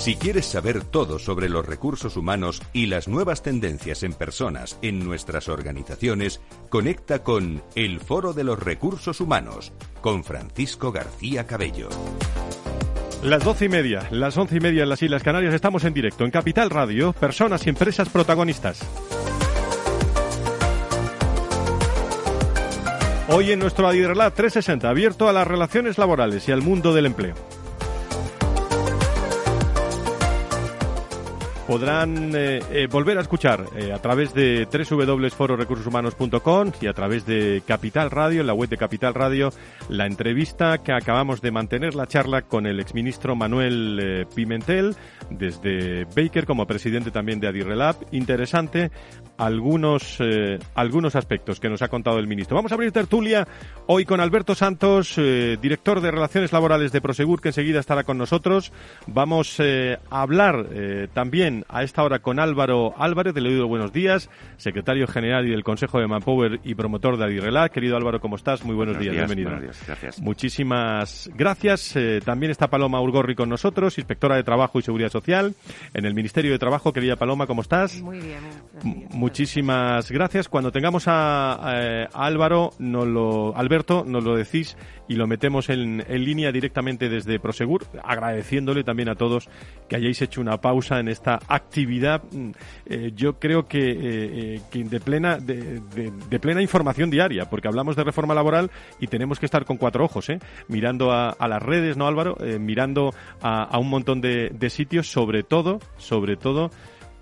[0.07, 5.05] Si quieres saber todo sobre los recursos humanos y las nuevas tendencias en personas en
[5.05, 11.89] nuestras organizaciones, conecta con El Foro de los Recursos Humanos con Francisco García Cabello.
[13.25, 16.25] Las doce y media, las once y media en las Islas Canarias estamos en directo
[16.25, 18.79] en Capital Radio, personas y empresas protagonistas.
[23.27, 27.35] Hoy en nuestro Adirrelat 360, abierto a las relaciones laborales y al mundo del empleo.
[31.67, 37.65] Podrán eh, eh, volver a escuchar eh, a través de www.fororecursoshumanos.com y a través de
[37.67, 39.53] Capital Radio, en la web de Capital Radio,
[39.89, 44.95] la entrevista que acabamos de mantener, la charla con el exministro Manuel Pimentel,
[45.31, 47.97] desde Baker como presidente también de Adirrelab.
[48.13, 48.93] Interesante
[49.37, 50.19] algunos,
[50.75, 52.57] algunos aspectos que nos ha contado el ministro.
[52.57, 53.47] Vamos a abrir tertulia
[53.87, 58.73] hoy con Alberto Santos, director de Relaciones Laborales de Prosegur, que enseguida estará con nosotros.
[59.07, 60.67] Vamos a hablar
[61.13, 65.65] también a esta hora con Álvaro Álvarez, de Leído Buenos Días, secretario general y del
[65.65, 67.69] Consejo de Manpower y promotor de Adirrelá.
[67.69, 68.65] Querido Álvaro, ¿cómo estás?
[68.65, 69.51] Muy buenos, días, bienvenido.
[69.51, 70.21] Buenos días, gracias.
[70.21, 71.97] Muchísimas gracias.
[71.97, 75.55] Eh, también está Paloma Urgorri con nosotros, inspectora de Trabajo y Seguridad Social
[75.95, 76.93] en el Ministerio de Trabajo.
[76.93, 78.01] Querida Paloma, ¿cómo estás?
[78.01, 78.41] Muy bien.
[79.11, 80.49] Muchísimas gracias.
[80.49, 84.77] Cuando tengamos a, Álvaro, no lo, Alberto, nos lo decís
[85.09, 89.49] y lo metemos en, en línea directamente desde Prosegur, agradeciéndole también a todos
[89.89, 92.51] que hayáis hecho una pausa en esta actividad, mm,
[92.87, 98.05] eh, yo creo que, eh, eh, de, plena, de, plena información diaria, porque hablamos de
[98.05, 100.27] reforma laboral y tenemos que estar con cuatro ojos,
[100.69, 102.37] mirando a, las redes, ¿no, Álvaro?
[102.59, 106.71] mirando a, un montón de, sitios, sobre todo, sobre todo,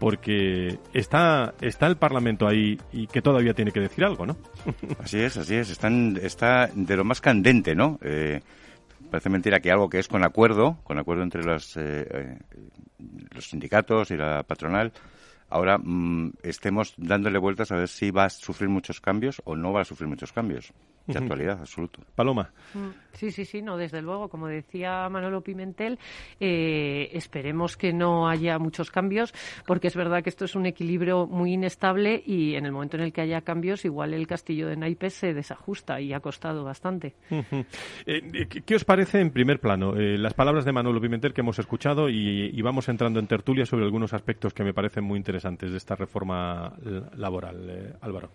[0.04, 4.36] porque está, está el Parlamento ahí y que todavía tiene que decir algo, ¿no?
[5.02, 5.70] Así es, así es.
[5.70, 7.98] Están, está de lo más candente, ¿no?
[9.10, 12.38] parece mentira que algo que es con acuerdo, con acuerdo entre los, eh, eh,
[13.30, 14.92] los sindicatos y la patronal,
[15.48, 19.72] ahora mm, estemos dándole vueltas a ver si va a sufrir muchos cambios o no
[19.72, 20.74] va a sufrir muchos cambios
[21.06, 22.00] de actualidad, absoluto.
[22.14, 22.50] Paloma.
[22.72, 25.98] Mm, sí, sí, sí, no, desde luego, como decía Manolo Pimentel,
[26.40, 29.34] eh, esperemos que no haya muchos cambios,
[29.66, 33.02] porque es verdad que esto es un equilibrio muy inestable y en el momento en
[33.02, 37.14] el que haya cambios, igual el castillo de naipes se desajusta y ha costado bastante.
[38.06, 41.58] Eh, ¿Qué os parece en primer plano eh, las palabras de Manolo Pimentel que hemos
[41.58, 45.76] escuchado y, vamos entrando en tertulia sobre algunos aspectos que me parecen muy interesantes de
[45.76, 46.72] esta reforma
[47.14, 48.30] laboral, Álvaro?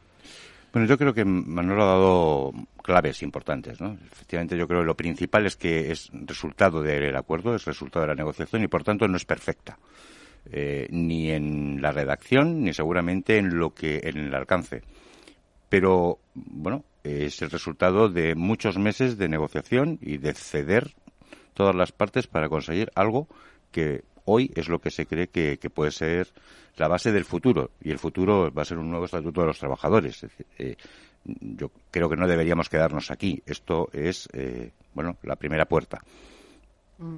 [0.72, 2.54] Bueno, yo creo que Manolo ha dado
[2.84, 3.98] claves importantes, ¿no?
[4.12, 8.10] Efectivamente, yo creo que lo principal es que es resultado del acuerdo, es resultado de
[8.10, 9.80] la negociación y, por tanto, no es perfecta.
[10.52, 14.84] Eh, ni en la redacción, ni seguramente en lo que en el alcance.
[15.70, 20.96] Pero, bueno, es el resultado de muchos meses de negociación y de ceder
[21.54, 23.28] todas las partes para conseguir algo
[23.72, 26.28] que hoy es lo que se cree que, puede ser
[26.78, 27.72] la base del futuro.
[27.82, 30.26] Y el futuro va a ser un nuevo estatuto de los trabajadores.
[30.58, 30.76] Eh,
[31.26, 33.42] yo creo que no deberíamos quedarnos aquí.
[33.46, 36.00] Esto es, eh, bueno, la primera puerta.
[36.98, 37.16] Mm.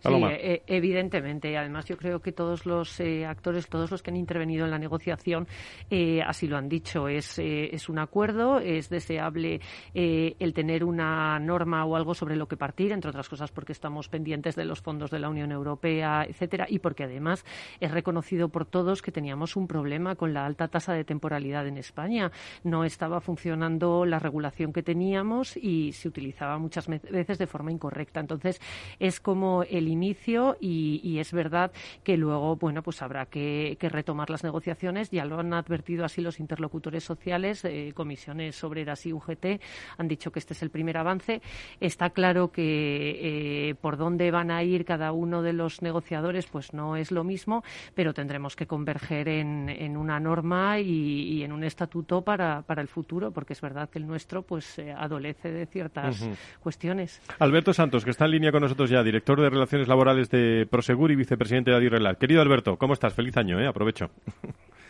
[0.00, 1.56] Sí, eh, evidentemente.
[1.56, 4.78] Además, yo creo que todos los eh, actores, todos los que han intervenido en la
[4.78, 5.46] negociación,
[5.90, 7.08] eh, así lo han dicho.
[7.08, 9.60] Es, es un acuerdo, es deseable
[9.94, 14.08] el tener una norma o algo sobre lo que partir, entre otras cosas porque estamos
[14.08, 17.44] pendientes de los fondos de la Unión Europea, etcétera, y porque además
[17.80, 21.78] es reconocido por todos que teníamos un problema con la alta tasa de temporalidad en
[21.78, 22.30] España.
[22.64, 28.20] No estaba funcionando la regulación que teníamos y se utilizaba muchas veces de forma incorrecta.
[28.20, 28.60] Entonces,
[28.98, 31.72] es como el inicio y, es verdad
[32.04, 35.10] que luego, bueno, pues habrá que, retomar las negociaciones.
[35.10, 39.60] Ya lo han advertido así los interlocutores sociales, eh, comisiones obreras y UGT,
[39.96, 41.40] han dicho que este es el primer avance.
[41.80, 46.72] Está claro que eh, por dónde van a ir cada uno de los negociadores, pues
[46.72, 47.62] no es lo mismo,
[47.94, 53.54] pero tendremos que converger en, una norma y, en un estatuto para, el futuro, porque
[53.54, 56.28] es verdad que el nuestro pues eh, adolece de ciertas
[56.60, 57.20] cuestiones.
[57.38, 61.10] Alberto Santos, que está en línea con nosotros ya, director de Relaciones Laborales de Prosegur
[61.10, 62.18] y vicepresidente de Adirrelat.
[62.18, 63.14] Querido Alberto, ¿cómo estás?
[63.14, 63.66] Feliz año, ¿eh?
[63.66, 64.10] Aprovecho.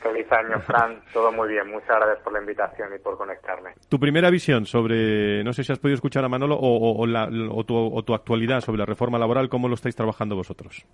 [0.00, 1.00] Feliz año, Fran.
[1.12, 1.68] Todo muy bien.
[1.70, 3.74] Muchas gracias por la invitación y por conectarme.
[3.88, 8.60] Tu primera visión sobre, no sé si has podido escuchar a Manolo o, tu, actualidad
[8.60, 10.84] sobre la reforma laboral, ¿cómo lo estáis trabajando vosotros?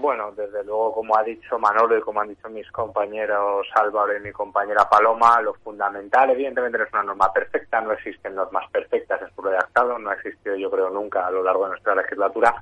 [0.00, 4.20] bueno, desde luego, como ha dicho Manolo y como han dicho mis compañeros Álvaro y
[4.20, 9.22] mi compañera Paloma, lo fundamental, evidentemente, no es una norma perfecta, no existen normas perfectas,
[9.22, 12.54] es puro redactado, no ha existido, yo creo, nunca a lo largo de nuestra legislatura,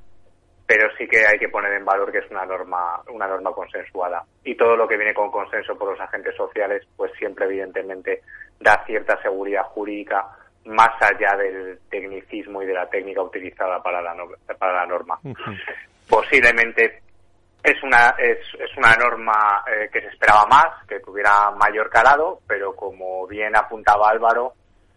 [0.73, 4.25] pero sí que hay que poner en valor que es una norma, una norma consensuada.
[4.43, 8.23] Y todo lo que viene con consenso por los agentes sociales, pues siempre, evidentemente,
[8.59, 10.27] da cierta seguridad jurídica
[10.65, 14.15] más allá del tecnicismo y de la técnica utilizada para la,
[14.59, 15.21] para la norma.
[16.09, 17.03] Posiblemente
[17.63, 22.39] es una, es, es una norma eh, que se esperaba más, que tuviera mayor calado,
[22.49, 24.55] pero como bien apuntaba Álvaro,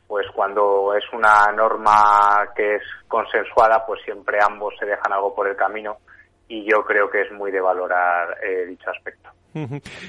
[0.07, 5.47] pues cuando es una norma que es consensuada, pues siempre ambos se dejan algo por
[5.47, 5.97] el camino
[6.47, 9.29] y yo creo que es muy de valorar eh, dicho aspecto.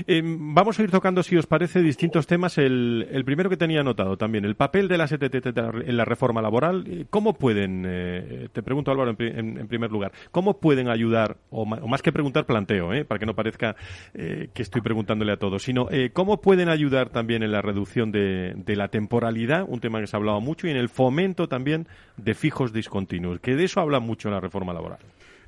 [0.07, 2.59] Eh, vamos a ir tocando, si os parece, distintos temas.
[2.59, 6.85] El, primero que tenía anotado también, el papel de la STT en la reforma laboral.
[6.87, 12.03] Eh, ¿Cómo pueden, eh, te pregunto Álvaro en, primer lugar, cómo pueden ayudar, o, más
[12.03, 13.77] que preguntar, planteo, para que no parezca
[14.15, 18.77] que estoy preguntándole a todos, sino cómo pueden ayudar también en la reducción de, de,
[18.77, 22.35] la temporalidad, un tema que se ha hablado mucho, y en el fomento también de
[22.35, 24.99] fijos discontinuos, que de eso habla mucho la reforma laboral.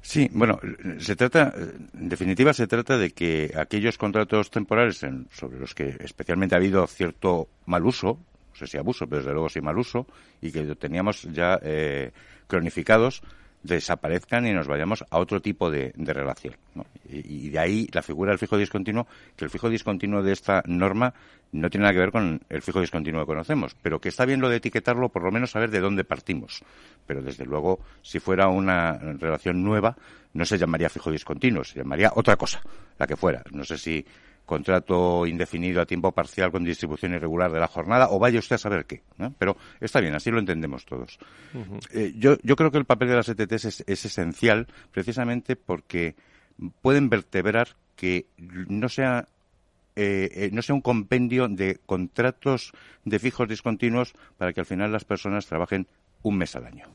[0.01, 0.59] Sí, bueno,
[0.99, 1.53] se trata,
[1.95, 6.87] en definitiva, se trata de que aquellos contratos temporales sobre los que especialmente ha habido
[6.87, 8.19] cierto mal uso,
[8.51, 10.07] no sé si abuso, pero desde luego sí mal uso,
[10.41, 12.13] y que teníamos ya eh,
[12.47, 13.23] cronificados,
[13.63, 16.57] desaparezcan y nos vayamos a otro tipo de, relación.
[17.09, 21.15] Y, de ahí la figura del fijo discontinuo, que el fijo discontinuo de esta norma
[21.53, 24.41] no tiene nada que ver con el fijo discontinuo que conocemos, pero que está bien
[24.41, 26.63] lo de etiquetarlo, por lo menos saber de dónde partimos.
[27.07, 29.97] Pero desde luego, si fuera una relación nueva,
[30.35, 32.61] no se llamaría fijo discontinuo, se llamaría otra cosa,
[32.99, 33.43] la que fuera.
[33.51, 34.05] No sé si
[34.49, 38.59] contrato indefinido a tiempo parcial con distribución irregular de la jornada, o vaya usted a
[38.59, 39.03] saber qué.
[39.39, 41.19] Pero está bien, así lo entendemos todos.
[41.93, 46.17] Eh, yo, yo creo que el papel de las ETTs es, esencial precisamente porque
[46.81, 49.29] pueden vertebrar que no sea
[49.97, 52.73] eh, eh, no sea un compendio de contratos
[53.05, 55.87] de fijos discontinuos para que al final las personas trabajen
[56.23, 56.87] un mes al año.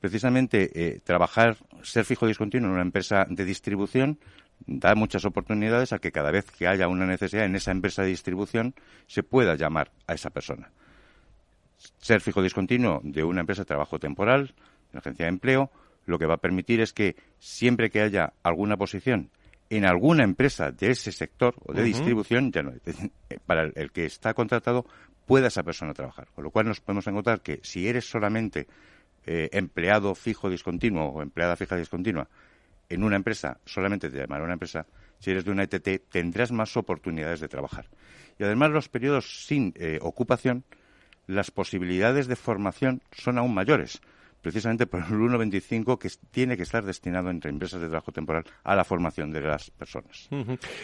[0.00, 4.18] Precisamente trabajar, ser fijo discontinuo en una empresa de distribución
[4.66, 8.08] da muchas oportunidades a que cada vez que haya una necesidad en esa empresa de
[8.08, 8.74] distribución
[9.06, 10.70] se pueda llamar a esa persona.
[11.98, 14.54] Ser fijo discontinuo de una empresa de trabajo temporal,
[14.92, 15.70] de agencia de empleo,
[16.06, 19.30] lo que va a permitir es que siempre que haya alguna posición
[19.70, 22.72] en alguna empresa de ese sector o de distribución, ya no,
[23.46, 24.86] para el, que está contratado,
[25.26, 26.28] pueda esa persona trabajar.
[26.34, 28.66] Con lo cual nos podemos encontrar que si eres solamente
[29.26, 32.28] eh, empleado fijo discontinuo o empleada fija discontinua
[32.88, 34.86] en una empresa, solamente te llamará una empresa,
[35.18, 37.86] si eres de una ETT tendrás más oportunidades de trabajar.
[38.38, 40.64] Y además los periodos sin eh, ocupación,
[41.26, 44.00] las posibilidades de formación son aún mayores,
[44.44, 48.76] precisamente por el 1.25 que tiene que estar destinado entre empresas de trabajo temporal a
[48.76, 50.28] la formación de las personas.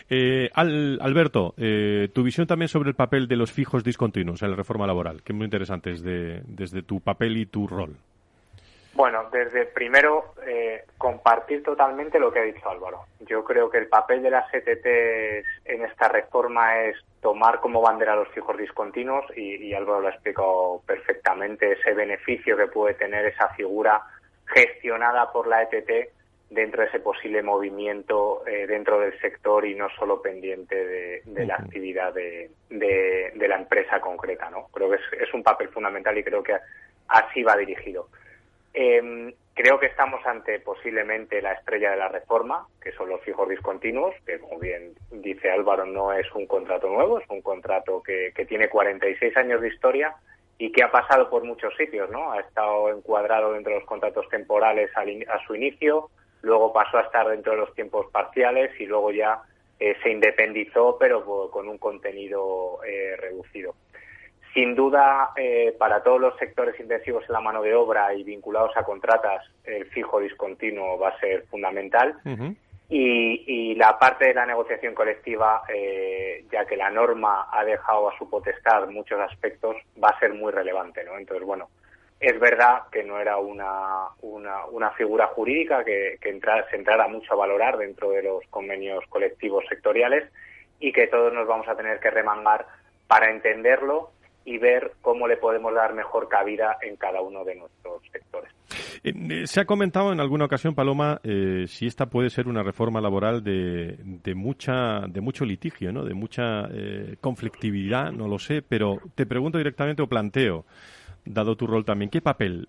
[0.09, 4.57] Eh, Alberto, eh, tu visión también sobre el papel de los fijos discontinuos en la
[4.57, 7.99] reforma laboral, que es muy interesante desde, desde tu papel y tu rol.
[8.93, 13.05] Bueno, desde primero eh, compartir totalmente lo que ha dicho Álvaro.
[13.21, 14.87] Yo creo que el papel de las ETT
[15.65, 20.83] en esta reforma es tomar como bandera los fijos discontinuos y, Álvaro lo ha explicado
[20.87, 24.03] perfectamente ese beneficio que puede tener esa figura
[24.47, 26.11] gestionada por la ETT
[26.51, 31.55] dentro de ese posible movimiento eh, dentro del sector y no solo pendiente de, la
[31.55, 34.51] actividad de, la empresa concreta.
[34.51, 34.67] ¿no?
[34.73, 36.57] Creo que es un papel fundamental y creo que
[37.07, 38.09] así va dirigido.
[38.73, 43.49] Eh, creo que estamos ante posiblemente la estrella de la reforma, que son los fijos
[43.49, 48.33] discontinuos, que como bien dice Álvaro no es un contrato nuevo, es un contrato que,
[48.35, 50.15] que tiene 46 años de historia
[50.59, 52.33] y que ha pasado por muchos sitios, ¿no?
[52.33, 56.11] Ha estado encuadrado dentro de los contratos temporales a su inicio,
[56.43, 59.43] luego pasó a estar dentro de los tiempos parciales y luego ya
[59.79, 63.75] eh, se independizó, pero con un contenido eh, reducido.
[64.53, 68.77] Sin duda, eh, para todos los sectores intensivos en la mano de obra y vinculados
[68.77, 72.17] a contratas, el fijo discontinuo va a ser fundamental.
[72.89, 78.19] y, la parte de la negociación colectiva, eh, ya que la norma ha dejado a
[78.19, 81.05] su potestad muchos aspectos, va a ser muy relevante.
[81.05, 81.17] ¿no?
[81.17, 81.69] Entonces, bueno,
[82.19, 87.37] es verdad que no era una, una, figura jurídica que, que se entrara mucho a
[87.37, 90.31] valorar dentro de los convenios colectivos sectoriales
[90.81, 92.67] y que todos nos vamos a tener que remangar
[93.07, 94.11] para entenderlo
[94.45, 98.53] y ver cómo le podemos dar mejor cabida en cada uno de nuestros sectores.
[99.03, 102.63] Eh, eh, se ha comentado en alguna ocasión, Paloma, eh, si esta puede ser una
[102.63, 106.05] reforma laboral de, de mucha de mucho litigio, ¿no?
[106.05, 106.69] de mucha
[107.21, 110.65] conflictividad, no lo sé, pero te pregunto directamente o planteo,
[111.25, 112.67] dado tu rol también, ¿qué papel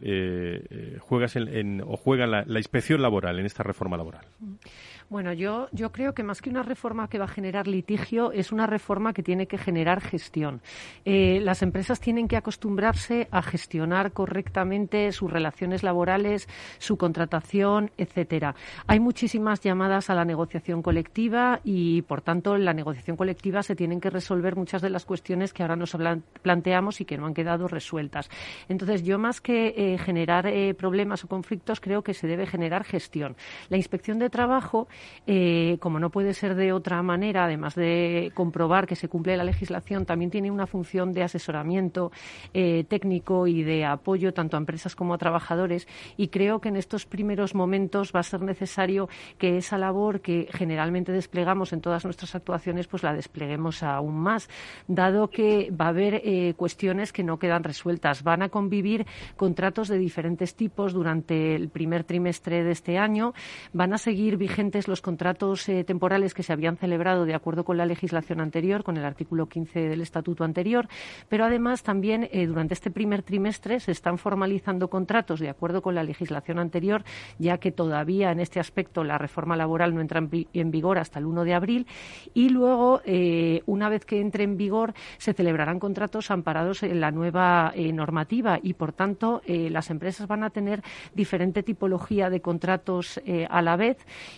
[0.99, 4.25] juegas en, o juega la, inspección laboral en esta reforma laboral?
[5.11, 8.53] Bueno, yo, yo creo que más que una reforma que va a generar litigio, es
[8.53, 10.61] una reforma que tiene que generar gestión.
[11.03, 16.47] Eh, las empresas tienen que acostumbrarse a gestionar correctamente sus relaciones laborales,
[16.77, 18.55] su contratación, etcétera.
[18.87, 23.75] Hay muchísimas llamadas a la negociación colectiva y, por tanto, en la negociación colectiva se
[23.75, 25.93] tienen que resolver muchas de las cuestiones que ahora nos
[26.41, 28.29] planteamos y que no han quedado resueltas.
[28.69, 32.85] Entonces, yo más que eh, generar eh, problemas o conflictos, creo que se debe generar
[32.85, 33.35] gestión.
[33.67, 34.87] La inspección de trabajo
[35.27, 39.43] eh, como no puede ser de otra manera, además de comprobar que se cumple la
[39.43, 42.11] legislación, también tiene una función de asesoramiento
[42.53, 45.87] eh, técnico y de apoyo tanto a empresas como a trabajadores.
[46.17, 50.47] Y creo que en estos primeros momentos va a ser necesario que esa labor que
[50.51, 54.49] generalmente desplegamos en todas nuestras actuaciones, pues la despleguemos aún más,
[54.87, 58.23] dado que va a haber eh, cuestiones que no quedan resueltas.
[58.23, 59.05] Van a convivir
[59.37, 63.33] contratos de diferentes tipos durante el primer trimestre de este año.
[63.73, 67.77] Van a seguir vigentes los contratos eh, temporales que se habían celebrado de acuerdo con
[67.77, 70.89] la legislación anterior, con el artículo 15 del estatuto anterior,
[71.29, 75.95] pero además también eh, durante este primer trimestre se están formalizando contratos de acuerdo con
[75.95, 77.05] la legislación anterior,
[77.39, 81.25] ya que todavía en este aspecto la reforma laboral no entra en, vigor hasta el
[81.25, 81.87] 1 de abril.
[82.33, 87.11] Y luego, eh, una vez que entre en vigor, se celebrarán contratos amparados en la
[87.11, 88.59] nueva normativa.
[88.61, 90.81] Y, por tanto, las empresas van a tener
[91.13, 93.97] diferente tipología de contratos a la vez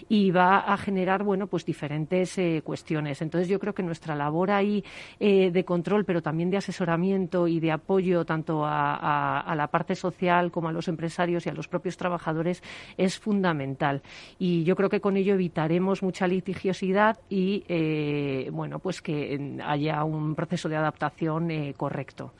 [0.09, 3.21] y va a generar, bueno, pues diferentes eh, cuestiones.
[3.21, 4.83] Entonces yo creo que nuestra labor ahí
[5.19, 10.51] eh, de control, pero también de asesoramiento y de apoyo tanto a, la parte social
[10.51, 12.63] como a los empresarios y a los propios trabajadores
[12.97, 14.01] es fundamental.
[14.39, 20.03] Y yo creo que con ello evitaremos mucha litigiosidad y, eh, bueno, pues que haya
[20.03, 22.33] un proceso de adaptación correcto.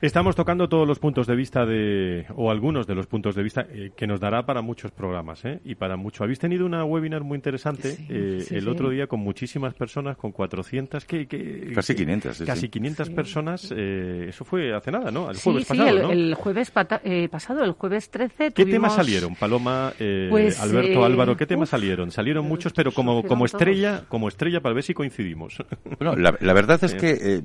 [0.00, 3.66] Estamos tocando todos los puntos de vista de, o algunos de los puntos de vista
[3.96, 6.24] que nos dará para muchos programas y para mucho.
[6.24, 11.04] Habéis tenido una webinar muy interesante eh, el otro día con muchísimas personas, con 400,
[11.04, 11.26] que,
[11.74, 13.72] casi 500, casi 500 personas.
[13.76, 15.30] Eh, eso fue hace nada, ¿no?
[15.30, 16.72] El jueves pasado, el, jueves
[17.04, 18.52] eh, pasado, el jueves 13.
[18.52, 21.36] ¿Qué temas salieron, Paloma, pues, Alberto, Álvaro?
[21.36, 22.10] ¿Qué temas salieron?
[22.10, 25.58] Salieron muchos, pero como como estrella, como estrella para ver si coincidimos.
[25.98, 27.42] Bueno, la, la verdad es que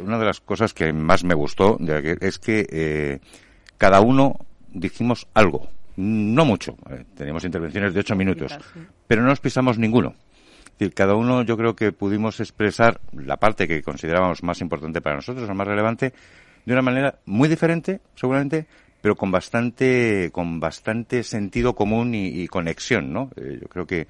[0.00, 1.78] una de las cosas que más me gustó
[2.20, 3.20] es que
[3.78, 4.36] cada uno
[4.72, 8.56] dijimos algo no mucho, eh, teníamos intervenciones de ocho minutos,
[9.06, 10.14] pero no nos pisamos ninguno.
[10.64, 15.00] Es decir, cada uno yo creo que pudimos expresar la parte que considerábamos más importante
[15.00, 16.12] para nosotros, o más relevante,
[16.64, 18.66] de una manera muy diferente, seguramente,
[19.00, 23.30] pero con bastante, con bastante sentido común y, conexión, ¿no?
[23.36, 24.06] Eh, yo creo que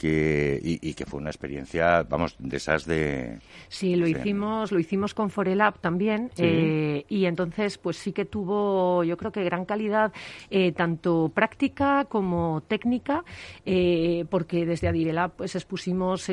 [0.00, 3.38] que, y, que fue una experiencia, vamos, de esas de...
[3.68, 9.04] Sí, lo hicimos lo hicimos con Forelab también eh, y entonces pues sí que tuvo,
[9.04, 10.10] yo creo que gran calidad,
[10.48, 13.24] eh, tanto práctica como técnica,
[13.66, 16.30] eh, porque desde Adirelab pues expusimos,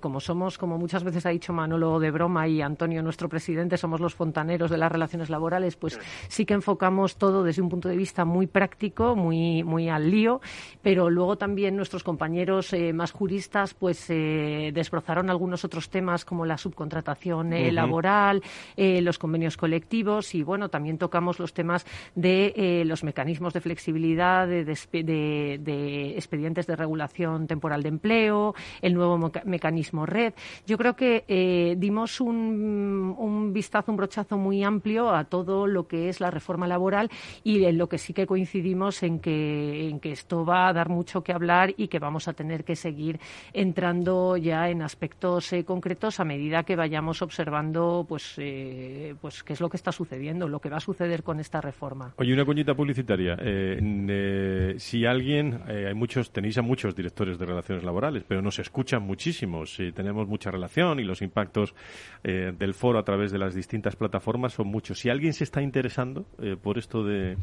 [0.00, 4.00] como somos, como muchas veces ha dicho Manolo de broma y Antonio, nuestro presidente, somos
[4.00, 6.46] los fontaneros de las relaciones laborales, pues sí.
[6.46, 10.40] que enfocamos todo desde un punto de vista muy práctico, muy, muy al lío,
[10.80, 16.58] pero luego también nuestros compañeros más juristas pues eh, desbrozaron algunos otros temas como la
[16.58, 18.42] subcontratación eh, laboral,
[18.76, 24.46] eh, los convenios colectivos y bueno, también tocamos los temas de los mecanismos de flexibilidad,
[24.46, 30.34] de, de, expedientes de regulación temporal de empleo, el nuevo mecanismo red.
[30.66, 36.08] Yo creo que dimos un, un vistazo, un brochazo muy amplio a todo lo que
[36.08, 37.10] es la reforma laboral
[37.44, 40.88] y en lo que sí que coincidimos en que, en que esto va a dar
[40.88, 43.18] mucho que hablar y que vamos a tener que seguir ir
[43.52, 49.54] entrando ya en aspectos eh, concretos a medida que vayamos observando pues, eh, pues qué
[49.54, 52.14] es lo que está sucediendo, lo que va a suceder con esta reforma.
[52.16, 53.36] Oye, una coñita publicitaria.
[53.40, 59.02] Eh, si alguien, hay muchos, tenéis a muchos directores de relaciones laborales, pero nos escuchan
[59.02, 59.78] muchísimos.
[59.80, 61.74] y tenemos mucha relación y los impactos
[62.22, 64.98] del foro a través de las distintas plataformas son muchos.
[64.98, 66.26] Si alguien se está interesando
[66.62, 67.36] por esto de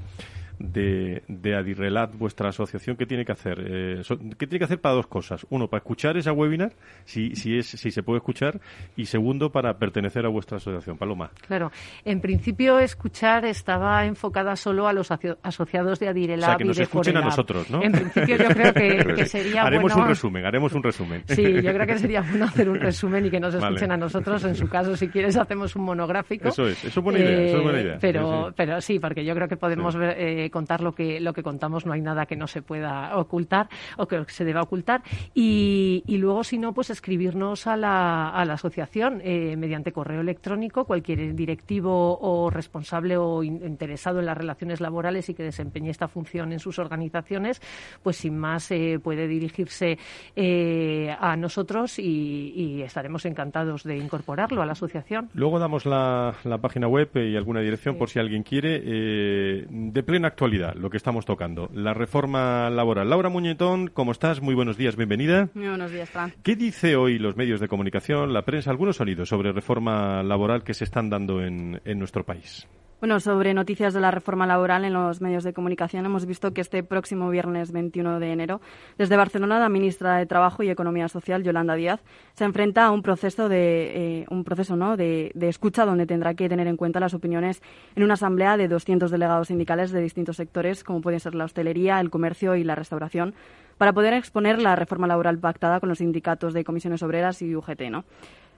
[0.59, 3.59] de, de Adirrelat, vuestra asociación, ¿qué tiene que hacer?
[3.59, 4.01] Eh,
[4.37, 5.45] ¿Qué tiene que hacer para dos cosas?
[5.49, 6.73] Uno, para escuchar esa webinar,
[7.05, 8.59] si, si, es, si se puede escuchar,
[8.95, 10.97] y segundo, para pertenecer a vuestra asociación.
[10.97, 11.31] Paloma.
[11.47, 11.71] Claro,
[12.05, 15.09] en principio escuchar estaba enfocada solo a los
[15.43, 16.43] asociados de Adirrelat.
[16.43, 17.83] O sea, que nos escuchen a nosotros, ¿no?
[17.83, 21.23] En principio yo creo que, sería Haremos un resumen, haremos un resumen.
[21.27, 24.43] Sí, yo creo que sería bueno hacer un resumen y que nos escuchen a nosotros.
[24.43, 26.49] En su caso, si quieres, hacemos un monográfico.
[26.49, 27.97] Eso es, eso es buena idea, eso es buena idea.
[27.99, 30.15] Pero, sí, pero sí, porque yo creo que podemos ver...
[30.17, 33.69] Eh, contar lo que, lo que contamos, no hay nada que no se pueda ocultar
[33.97, 35.03] o que se deba ocultar.
[35.33, 40.85] Y, luego, si no, pues escribirnos a la, a la asociación eh, mediante correo electrónico,
[40.85, 46.51] cualquier directivo o responsable o interesado en las relaciones laborales y que desempeñe esta función
[46.53, 47.61] en sus organizaciones,
[48.03, 49.97] pues sin más eh, puede dirigirse
[50.35, 55.29] eh, a nosotros y, estaremos encantados de incorporarlo a la asociación.
[55.33, 58.79] Luego damos la, página web y alguna dirección por si alguien quiere.
[58.79, 63.09] de plena actualidad, lo que estamos tocando, la reforma laboral.
[63.09, 64.39] Laura Muñetón, ¿cómo estás?
[64.39, 65.49] Muy buenos días, bienvenida.
[65.55, 66.31] Muy buenos días, Fran.
[66.43, 70.75] ¿Qué dice hoy los medios de comunicación, la prensa, algunos sonidos sobre reforma laboral que
[70.75, 72.67] se están dando en, en nuestro país?
[72.99, 76.61] Bueno, sobre noticias de la reforma laboral en los medios de comunicación, hemos visto que
[76.61, 78.59] este próximo viernes 21 de enero,
[78.97, 82.01] desde Barcelona, la ministra de Trabajo y Economía Social, Yolanda Díaz,
[82.33, 86.49] se enfrenta a un proceso de, eh, un proceso, de, de, escucha donde tendrá que
[86.49, 87.61] tener en cuenta las opiniones
[87.95, 91.99] en una asamblea de 200 delegados sindicales de distintos sectores, como pueden ser la hostelería,
[91.99, 93.35] el comercio y la restauración,
[93.77, 97.91] para poder exponer la reforma laboral pactada con los sindicatos de comisiones obreras y UGT.
[97.91, 98.05] ¿no?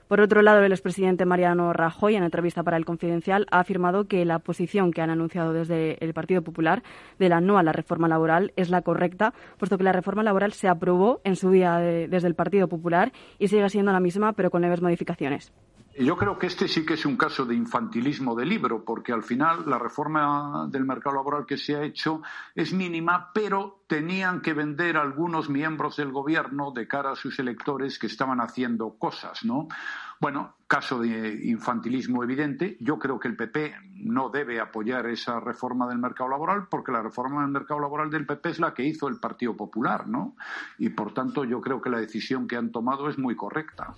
[0.10, 4.26] Por otro lado, el expresidente Mariano Rajoy, en entrevista para El Confidencial, ha afirmado que
[4.26, 6.82] la posición que han anunciado desde el Partido Popular
[7.20, 10.54] de la no a la reforma laboral es la correcta, puesto que la reforma laboral
[10.54, 14.50] se aprobó en su día desde el Partido Popular y sigue siendo la misma, pero
[14.50, 15.54] con leves modificaciones.
[15.98, 19.24] Yo creo que este sí que es un caso de infantilismo de libro, porque al
[19.24, 22.22] final la reforma del mercado laboral que se ha hecho
[22.56, 28.00] es mínima, pero tenían que vender algunos miembros del gobierno de cara a sus electores
[28.00, 29.68] que estaban haciendo cosas, ¿no?
[30.22, 32.78] Bueno, caso de infantilismo evidente.
[32.80, 37.02] Yo creo que el PP no debe apoyar esa reforma del mercado laboral porque la
[37.02, 40.36] reforma del mercado laboral del PP es la que hizo el Partido Popular, ¿no?
[40.78, 43.96] Y por tanto yo creo que la decisión que han tomado es muy correcta.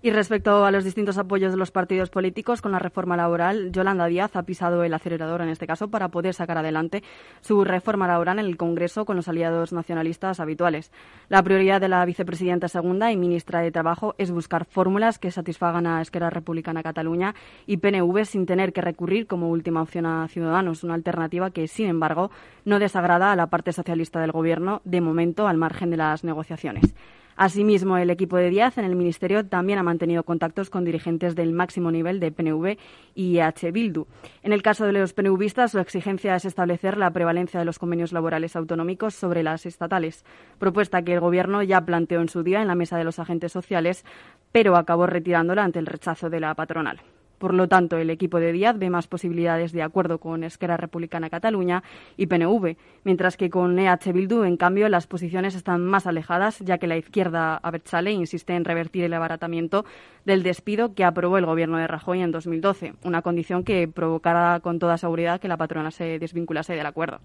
[0.00, 4.06] Y respecto a los distintos apoyos de los partidos políticos con la reforma laboral, Yolanda
[4.06, 7.02] Díaz ha pisado el acelerador en este caso para poder sacar adelante
[7.40, 10.92] su reforma laboral en el Congreso con los aliados nacionalistas habituales.
[11.28, 15.88] La prioridad de la vicepresidenta segunda y ministra de Trabajo es buscar fórmulas que satisfagan
[15.88, 17.34] a Esquerra Republicana Cataluña
[17.66, 21.88] y PNV sin tener que recurrir como última opción a Ciudadanos, una alternativa que, sin
[21.88, 22.30] embargo,
[22.64, 26.94] no desagrada a la parte socialista del Gobierno, de momento al margen de las negociaciones.
[27.38, 31.52] Asimismo, el equipo de Díaz en el Ministerio también ha mantenido contactos con dirigentes del
[31.52, 32.76] máximo nivel de PNV
[33.14, 33.70] y H.
[33.70, 34.08] Bildu.
[34.42, 38.10] En el caso de los PNVistas, su exigencia es establecer la prevalencia de los convenios
[38.10, 40.24] laborales autonómicos sobre las estatales,
[40.58, 43.52] propuesta que el Gobierno ya planteó en su día en la mesa de los agentes
[43.52, 44.04] sociales,
[44.50, 47.00] pero acabó retirándola ante el rechazo de la patronal.
[47.38, 51.30] Por lo tanto, el equipo de Díaz ve más posibilidades de acuerdo con Esquerra Republicana
[51.30, 51.82] Cataluña
[52.16, 56.78] y PNV, mientras que con EH Bildu, en cambio, las posiciones están más alejadas, ya
[56.78, 59.84] que la izquierda Abertzale insiste en revertir el abaratamiento
[60.24, 64.78] del despido que aprobó el gobierno de Rajoy en 2012, una condición que provocará con
[64.78, 67.20] toda seguridad que la patrona se desvinculase del acuerdo.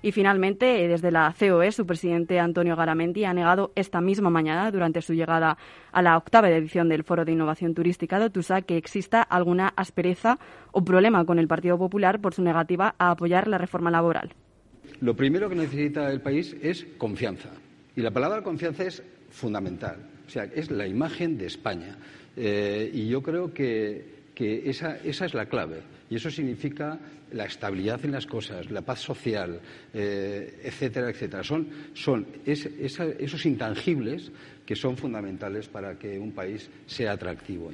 [0.00, 5.02] Y finalmente, desde la COE, su presidente Antonio Garamendi ha negado esta misma mañana, durante
[5.02, 5.58] su llegada
[5.92, 9.72] a la octava edición del Foro de Innovación Turística de Otusa, que exista algún una
[9.74, 10.38] aspereza
[10.72, 14.34] o problema con el Partido Popular por su negativa a apoyar la reforma laboral.
[15.00, 17.50] Lo primero que necesita el país es confianza.
[17.96, 19.96] Y la palabra confianza es fundamental.
[20.26, 21.96] O sea, es la imagen de España.
[22.36, 25.80] Eh, y yo creo que, esa, es la clave.
[26.10, 26.98] Y eso significa
[27.32, 29.60] la estabilidad en las cosas, la paz social,
[29.94, 31.42] eh, etcétera, etcétera.
[31.42, 34.30] Son, son esos intangibles
[34.66, 37.72] que son fundamentales para que un país sea atractivo.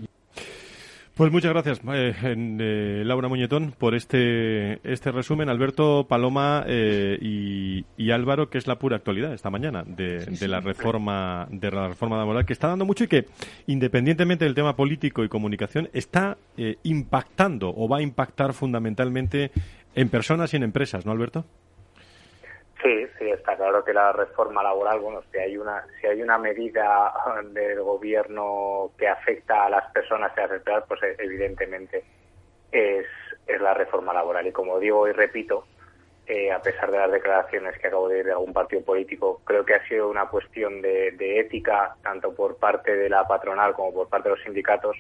[1.15, 5.51] Pues muchas gracias, eh, eh, Laura Muñetón, por este, este resumen.
[5.51, 11.47] Alberto, Paloma eh, y, Álvaro, que es la pura actualidad esta mañana de, la reforma
[11.51, 13.27] de la reforma laboral que está dando mucho y que,
[13.67, 16.39] independientemente del tema político y comunicación, está
[16.83, 19.51] impactando o va a impactar fundamentalmente
[19.95, 21.45] en personas y en empresas, ¿no, Alberto?
[22.83, 26.37] Sí, sí, está claro que la reforma laboral, bueno, si hay una si hay una
[26.37, 27.13] medida
[27.45, 32.03] del gobierno que afecta a las personas y a las pues eh, evidentemente
[32.73, 33.07] es,
[33.61, 34.49] la reforma laboral.
[34.49, 35.65] Y como digo y repito,
[36.27, 39.65] eh, a pesar de las declaraciones que acabo de ir de algún partido político, creo
[39.65, 44.09] que ha sido una cuestión de, ética, tanto por parte de la patronal como por
[44.09, 44.97] parte de los sindicatos,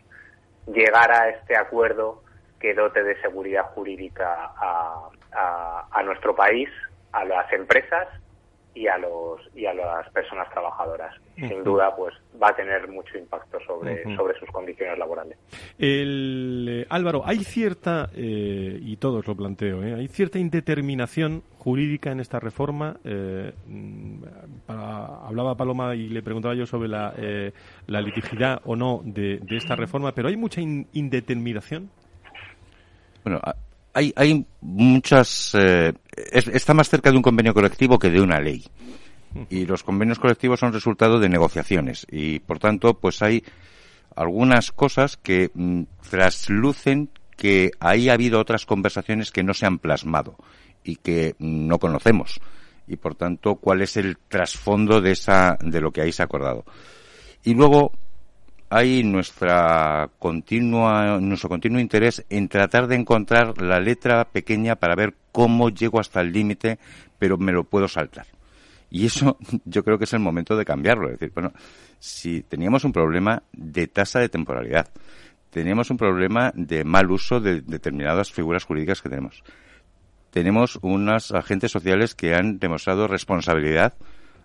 [0.68, 2.22] llegar a este acuerdo
[2.60, 6.68] que dote de seguridad jurídica a nuestro país
[7.12, 8.08] a las empresas
[8.74, 11.14] y a los y a las personas trabajadoras.
[11.36, 15.38] Sin duda, pues va a tener mucho impacto sobre, sobre sus condiciones laborales.
[15.78, 19.94] El, eh, Álvaro, hay cierta, eh, y todos lo planteo, ¿eh?
[19.94, 22.96] hay cierta indeterminación jurídica en esta reforma.
[23.04, 24.24] Mm,
[24.68, 27.14] hablaba Paloma y le preguntaba yo sobre la,
[27.86, 31.90] la litigidad o no de, esta reforma, pero hay mucha indeterminación.
[33.24, 33.40] Bueno,
[33.94, 35.54] hay, hay muchas.
[35.54, 35.92] Eh,
[36.32, 38.64] está más cerca de un convenio colectivo que de una ley.
[39.48, 42.06] Y los convenios colectivos son resultado de negociaciones.
[42.10, 43.42] Y por tanto, pues hay
[44.14, 49.78] algunas cosas que mm, traslucen que ahí ha habido otras conversaciones que no se han
[49.78, 50.36] plasmado
[50.84, 52.40] y que no conocemos.
[52.86, 56.26] Y por tanto, cuál es el trasfondo de, esa, de lo que ahí se ha
[56.26, 56.64] acordado.
[57.42, 57.92] Y luego,
[58.74, 65.14] hay nuestra continua, nuestro continuo interés en tratar de encontrar la letra pequeña para ver
[65.30, 66.78] cómo llego hasta el límite,
[67.18, 68.26] pero me lo puedo saltar.
[68.90, 71.08] Y eso yo creo que es el momento de cambiarlo.
[71.08, 71.52] Es decir, bueno,
[71.98, 74.88] si teníamos un problema de tasa de temporalidad,
[75.50, 79.44] teníamos un problema de mal uso de determinadas figuras jurídicas que tenemos.
[80.30, 83.92] Tenemos unos agentes sociales que han demostrado responsabilidad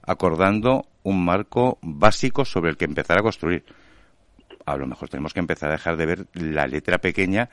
[0.03, 3.63] acordando un marco básico sobre el que empezar a construir
[4.67, 7.49] a lo mejor tenemos que empezar a dejar de ver la letra pequeña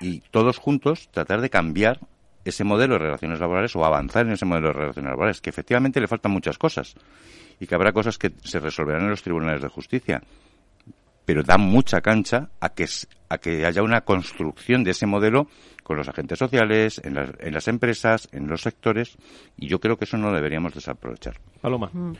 [0.00, 2.00] y todos juntos tratar de cambiar
[2.44, 6.00] ese modelo de relaciones laborales o avanzar en ese modelo de relaciones laborales, que efectivamente
[6.00, 6.94] le faltan muchas cosas
[7.60, 10.20] y que habrá cosas que se resolverán en los tribunales de justicia,
[11.24, 12.86] pero da mucha cancha a que,
[13.28, 15.48] a que haya una construcción de ese modelo
[15.88, 19.16] con los agentes sociales, en las, en las empresas, en los sectores,
[19.56, 21.40] y yo creo que eso no deberíamos desaprovechar.
[21.62, 21.90] Paloma.
[21.92, 22.12] Mm.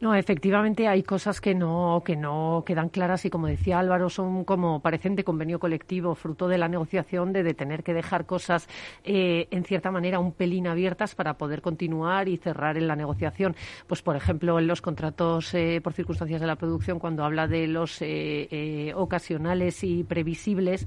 [0.00, 4.44] No, efectivamente hay cosas que no, que no quedan claras y como decía Álvaro, son
[4.44, 8.66] como parecen de convenio colectivo, fruto de la negociación de, tener que dejar cosas
[9.04, 13.54] eh, en cierta manera un pelín abiertas para poder continuar y cerrar en la negociación.
[13.86, 17.68] Pues por ejemplo, en los contratos eh, por circunstancias de la producción, cuando habla de
[17.68, 20.02] los eh, ocasionales y
[20.42, 20.86] previsibles,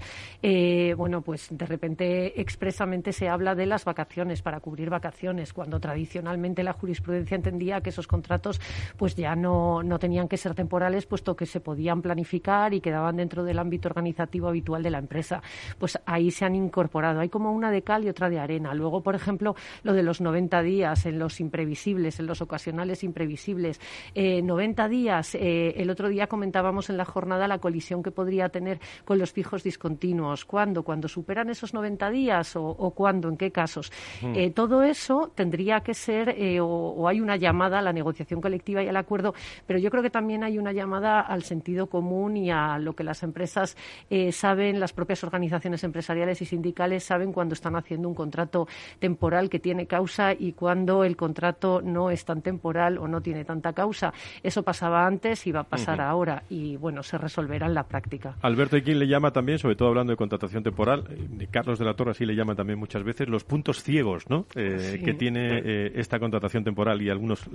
[0.98, 6.64] bueno, pues de repente expresamente se habla de las vacaciones para cubrir vacaciones, cuando tradicionalmente
[6.64, 8.60] la jurisprudencia entendía que esos contratos
[8.98, 13.18] pues ya no, no tenían que ser temporales, puesto que se podían planificar y quedaban
[13.18, 15.42] dentro del ámbito organizativo habitual de la empresa.
[15.78, 17.20] Pues ahí se han incorporado.
[17.20, 18.74] Hay como una de cal y otra de arena.
[18.74, 23.80] Luego, por ejemplo, lo de los 90 días en los imprevisibles, en los ocasionales imprevisibles.
[24.14, 28.50] Eh, 90 días, eh, el otro día comentábamos en la jornada la colisión que podría
[28.50, 30.46] tener con los fijos discontinuos.
[30.46, 30.84] ¿Cuándo?
[30.84, 33.30] ¿Cuando superan esos 90 días o, o cuándo?
[33.30, 33.92] ¿En qué casos?
[34.34, 38.42] Eh, todo eso tendría que ser, eh, o, o hay una llamada a la negociación
[38.42, 39.34] colectiva y a acuerdo,
[39.66, 43.04] pero yo creo que también hay una llamada al sentido común y a lo que
[43.04, 43.78] las empresas
[44.10, 48.68] eh, saben, las propias organizaciones empresariales y sindicales saben cuando están haciendo un contrato
[49.00, 53.46] temporal que tiene causa y cuando el contrato no es tan temporal o no tiene
[53.46, 54.14] tanta causa.
[54.44, 58.36] Eso pasaba antes y va a pasar ahora y, bueno, se resolverá en la práctica.
[58.42, 61.06] Alberto, ¿y quién le llama también, sobre todo hablando de contratación temporal?
[61.12, 64.48] Eh, Carlos de la Torre sí le llama también muchas veces los puntos ciegos, ¿no?
[64.56, 67.48] Eh, que tiene esta contratación temporal y algunos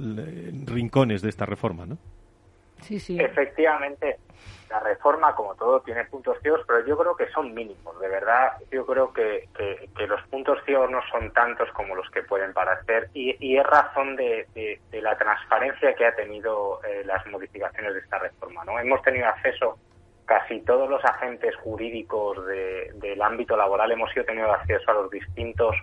[0.66, 1.98] rincones de esta reforma, ¿no?
[2.82, 3.18] Sí, sí.
[3.18, 4.18] Efectivamente,
[4.70, 7.98] la reforma, como todo, tiene puntos ciegos, pero yo creo que son mínimos.
[8.00, 12.22] De verdad, yo creo que, que, los puntos ciegos no son tantos como los que
[12.22, 17.26] pueden parecer y, y es razón de, de, la transparencia que ha tenido eh, las
[17.26, 18.64] modificaciones de esta reforma.
[18.64, 18.78] ¿no?
[18.78, 19.78] Hemos tenido acceso,
[20.26, 25.74] casi todos los agentes jurídicos del ámbito laboral hemos ido teniendo acceso a los distintos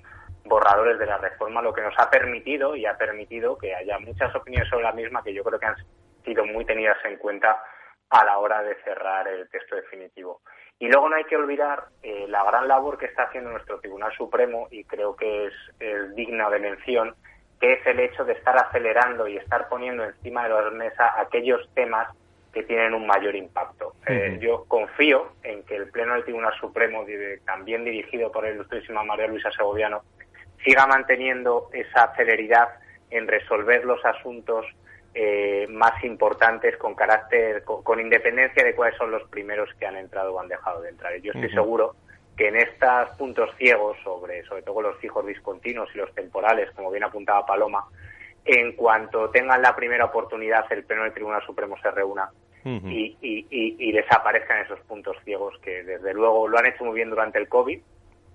[0.45, 4.33] borradores de la reforma, lo que nos ha permitido y ha permitido que haya muchas
[4.35, 5.75] opiniones sobre la misma que yo creo que han
[6.23, 7.61] sido muy tenidas en cuenta
[8.09, 10.41] a la hora de cerrar el texto definitivo.
[10.79, 14.13] Y luego no hay que olvidar eh, la gran labor que está haciendo nuestro Tribunal
[14.15, 15.53] Supremo y creo que es,
[16.15, 17.15] digna de mención,
[17.59, 21.67] que es el hecho de estar acelerando y estar poniendo encima de la mesa aquellos
[21.73, 22.07] temas
[22.53, 23.93] que tienen un mayor impacto.
[24.07, 27.05] Eh, yo confío en que el Pleno del Tribunal Supremo,
[27.45, 30.01] también dirigido por el ilustrísima María Luisa Segoviano,
[30.63, 32.69] siga manteniendo esa celeridad
[33.09, 34.65] en resolver los asuntos
[35.13, 40.33] eh, más importantes con carácter, con, independencia de cuáles son los primeros que han entrado
[40.33, 41.15] o han dejado de entrar.
[41.21, 41.95] Yo estoy seguro
[42.35, 46.91] que en estos puntos ciegos sobre, sobre todo los fijos discontinuos y los temporales, como
[46.91, 47.85] bien apuntaba Paloma,
[48.47, 52.29] en cuanto tengan la primera oportunidad, el Pleno del Tribunal Supremo se reúna
[52.63, 57.39] y, y, desaparezcan esos puntos ciegos que, desde luego, lo han hecho muy bien durante
[57.39, 57.79] el COVID,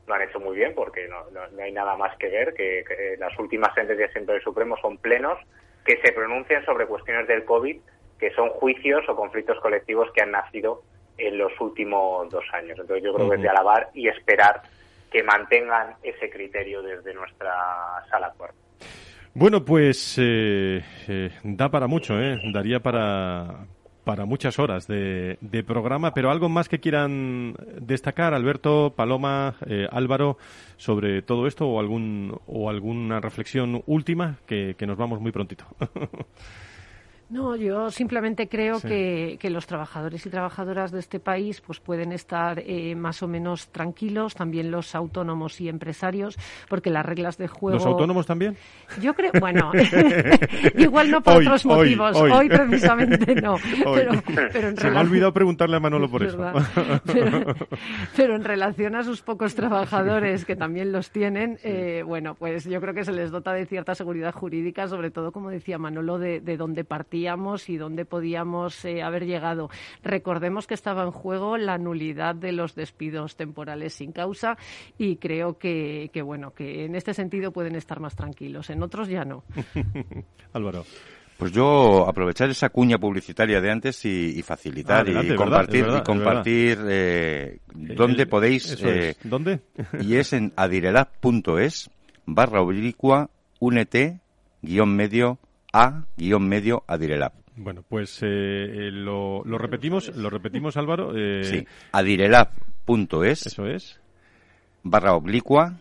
[0.07, 2.85] lo han hecho muy bien porque no, no, hay nada más que ver, que,
[3.19, 5.39] las últimas sentencias siempre del Supremo son plenos
[5.85, 7.79] que se pronuncian sobre cuestiones del COVID,
[8.19, 10.83] que son juicios o conflictos colectivos que han nacido
[11.19, 12.79] en los últimos dos años.
[12.79, 14.63] Entonces yo creo que es de alabar y esperar
[15.11, 17.53] que mantengan ese criterio desde nuestra
[18.09, 18.62] sala cuarta.
[19.35, 22.39] Bueno, pues eh, eh, da para mucho, ¿eh?
[22.53, 23.67] Daría para,
[24.05, 30.37] para muchas horas de, programa, pero algo más que quieran destacar, Alberto, Paloma, eh, Álvaro,
[30.77, 35.65] sobre todo esto o algún o alguna reflexión última que, que nos vamos muy prontito.
[37.33, 42.59] No, yo simplemente creo que, los trabajadores y trabajadoras de este país pues pueden estar
[42.59, 47.79] eh, más o menos tranquilos, también los autónomos y empresarios, porque las reglas de juego.
[47.79, 48.57] ¿Los autónomos también?
[49.01, 49.73] Yo creo, bueno,
[50.77, 52.21] igual no por otros motivos.
[52.21, 53.57] Hoy, precisamente no.
[54.53, 56.39] Pero, Se me ha olvidado preguntarle a Manolo por eso.
[58.15, 62.79] Pero, en relación a sus pocos trabajadores, que también los tienen, eh, bueno, pues yo
[62.83, 66.41] creo que se les dota de cierta seguridad jurídica, sobre todo, como decía Manolo, de,
[66.41, 67.22] de dónde partir
[67.69, 69.71] y dónde podíamos eh, haber llegado.
[70.03, 74.59] Recordemos que estaba en juego la nulidad de los despidos temporales sin causa
[74.99, 78.71] y creo que, bueno, que en este sentido pueden estar más tranquilos.
[78.71, 79.45] En otros ya no.
[80.53, 80.85] Álvaro.
[81.39, 87.59] Pues yo aprovechar esa cuña publicitaria de antes y, facilitar y, compartir, y compartir eh,
[87.73, 88.77] dónde podéis.
[88.83, 89.61] Eh, ¿Dónde?
[90.01, 91.91] y es en adirelab.es
[92.27, 94.21] barra oblicua únete
[94.61, 95.39] guion medio
[95.73, 97.33] a-medio Adirelab.
[97.57, 101.13] Bueno, pues eh, eh, lo, lo, repetimos, lo repetimos Álvaro.
[101.15, 103.47] Eh, sí, adirelab.es.
[103.47, 104.01] Eso es.
[104.83, 105.79] Barra oblicua,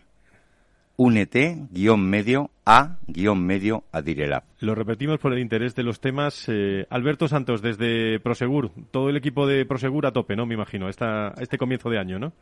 [1.03, 4.43] únete, guion medio, a guion medio Adirelab.
[4.59, 6.47] Lo repetimos por el interés de los temas.
[6.91, 10.45] Alberto Santos, desde Prosegur, todo el equipo de Prosegur a tope, ¿no?
[10.45, 12.33] Me imagino, esta, este comienzo de año, ¿no?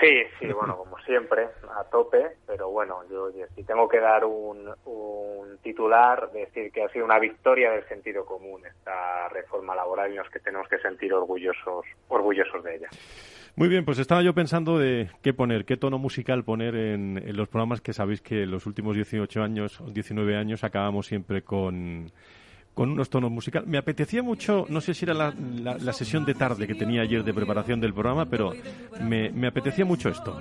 [0.00, 4.68] Sí, sí, bueno, como siempre, a tope, pero bueno, yo si tengo que dar un,
[5.62, 10.28] titular, decir que ha sido una victoria del sentido común esta reforma laboral y nos
[10.28, 12.88] que tenemos que sentir orgullosos, orgullosos de ella.
[13.58, 17.48] Muy bien, pues estaba yo pensando de qué poner, qué tono musical poner en, los
[17.48, 22.12] programas que sabéis que los últimos 18 años, 19 años, acabamos siempre con
[22.72, 23.68] con unos tonos musicales.
[23.68, 27.24] Me apetecía mucho, no sé si era la, la, sesión de tarde que tenía ayer
[27.24, 28.52] de preparación del programa, pero
[29.02, 30.40] me, me apetecía mucho esto.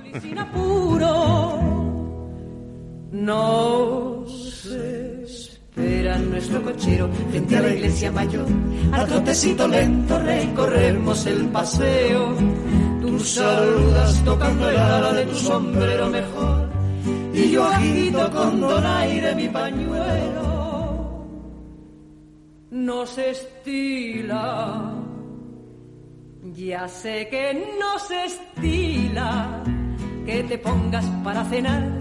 [5.24, 8.46] Espera nuestro cochero frente a la iglesia mayor.
[8.92, 12.87] A trotecito lento recorremos el paseo.
[13.08, 16.70] Tú saludas tocando el ala de tu sombrero mejor.
[17.34, 20.48] Y yo agito con donaire mi pañuelo
[22.88, 24.94] nos estila.
[26.54, 29.64] Ya sé que nos estila
[30.26, 32.00] que te pongas para cenar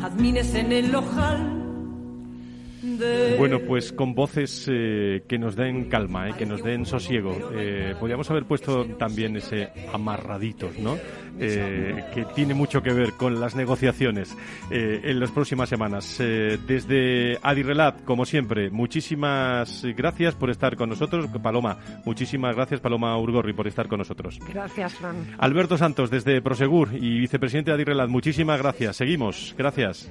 [0.00, 1.55] jazmines en el ojal
[3.38, 7.36] bueno, pues con voces eh, que nos den calma, eh, que nos den sosiego.
[7.54, 10.96] Eh, podríamos haber puesto también ese amarraditos, ¿no?
[11.38, 14.34] que tiene mucho que ver con las negociaciones
[14.70, 16.16] en las próximas semanas.
[16.18, 21.26] desde Adirelat, como siempre, muchísimas gracias por estar con nosotros.
[21.42, 21.76] Paloma,
[22.06, 24.38] muchísimas gracias, Paloma Urgorri, por estar con nosotros.
[24.48, 25.16] Gracias, Fran.
[25.36, 28.96] Alberto Santos, desde Prosegur y vicepresidente de Adirelat, muchísimas gracias.
[28.96, 29.54] Seguimos.
[29.58, 30.08] Gracias.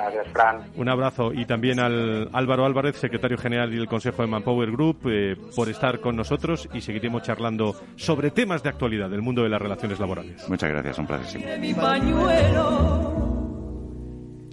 [0.00, 0.62] Gracias, Fran.
[0.76, 5.36] Un abrazo y también al Álvaro Álvarez, secretario general del Consejo de Manpower Group, eh,
[5.54, 9.60] por estar con nosotros y seguiremos charlando sobre temas de actualidad del mundo de las
[9.60, 10.48] relaciones laborales.
[10.48, 11.40] Muchas gracias, un placer.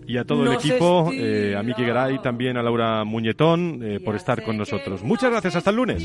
[0.07, 4.15] Y a todo el equipo, eh, a Miki Garay, también a Laura Muñetón, eh, por
[4.15, 5.03] estar con nosotros.
[5.03, 6.03] Muchas gracias, hasta el lunes.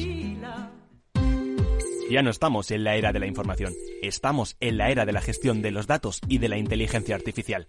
[2.11, 3.73] Ya no estamos en la era de la información,
[4.03, 7.69] estamos en la era de la gestión de los datos y de la inteligencia artificial.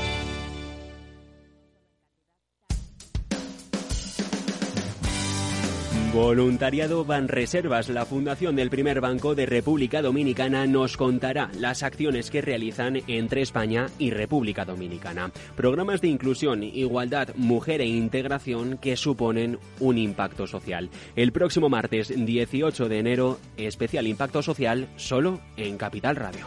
[6.13, 12.41] Voluntariado Banreservas, la fundación del primer banco de República Dominicana, nos contará las acciones que
[12.41, 15.31] realizan entre España y República Dominicana.
[15.55, 20.89] Programas de inclusión, igualdad, mujer e integración que suponen un impacto social.
[21.15, 26.45] El próximo martes 18 de enero, especial impacto social solo en Capital Radio.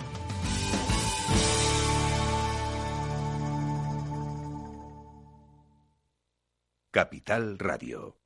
[6.90, 8.24] Capital Radio.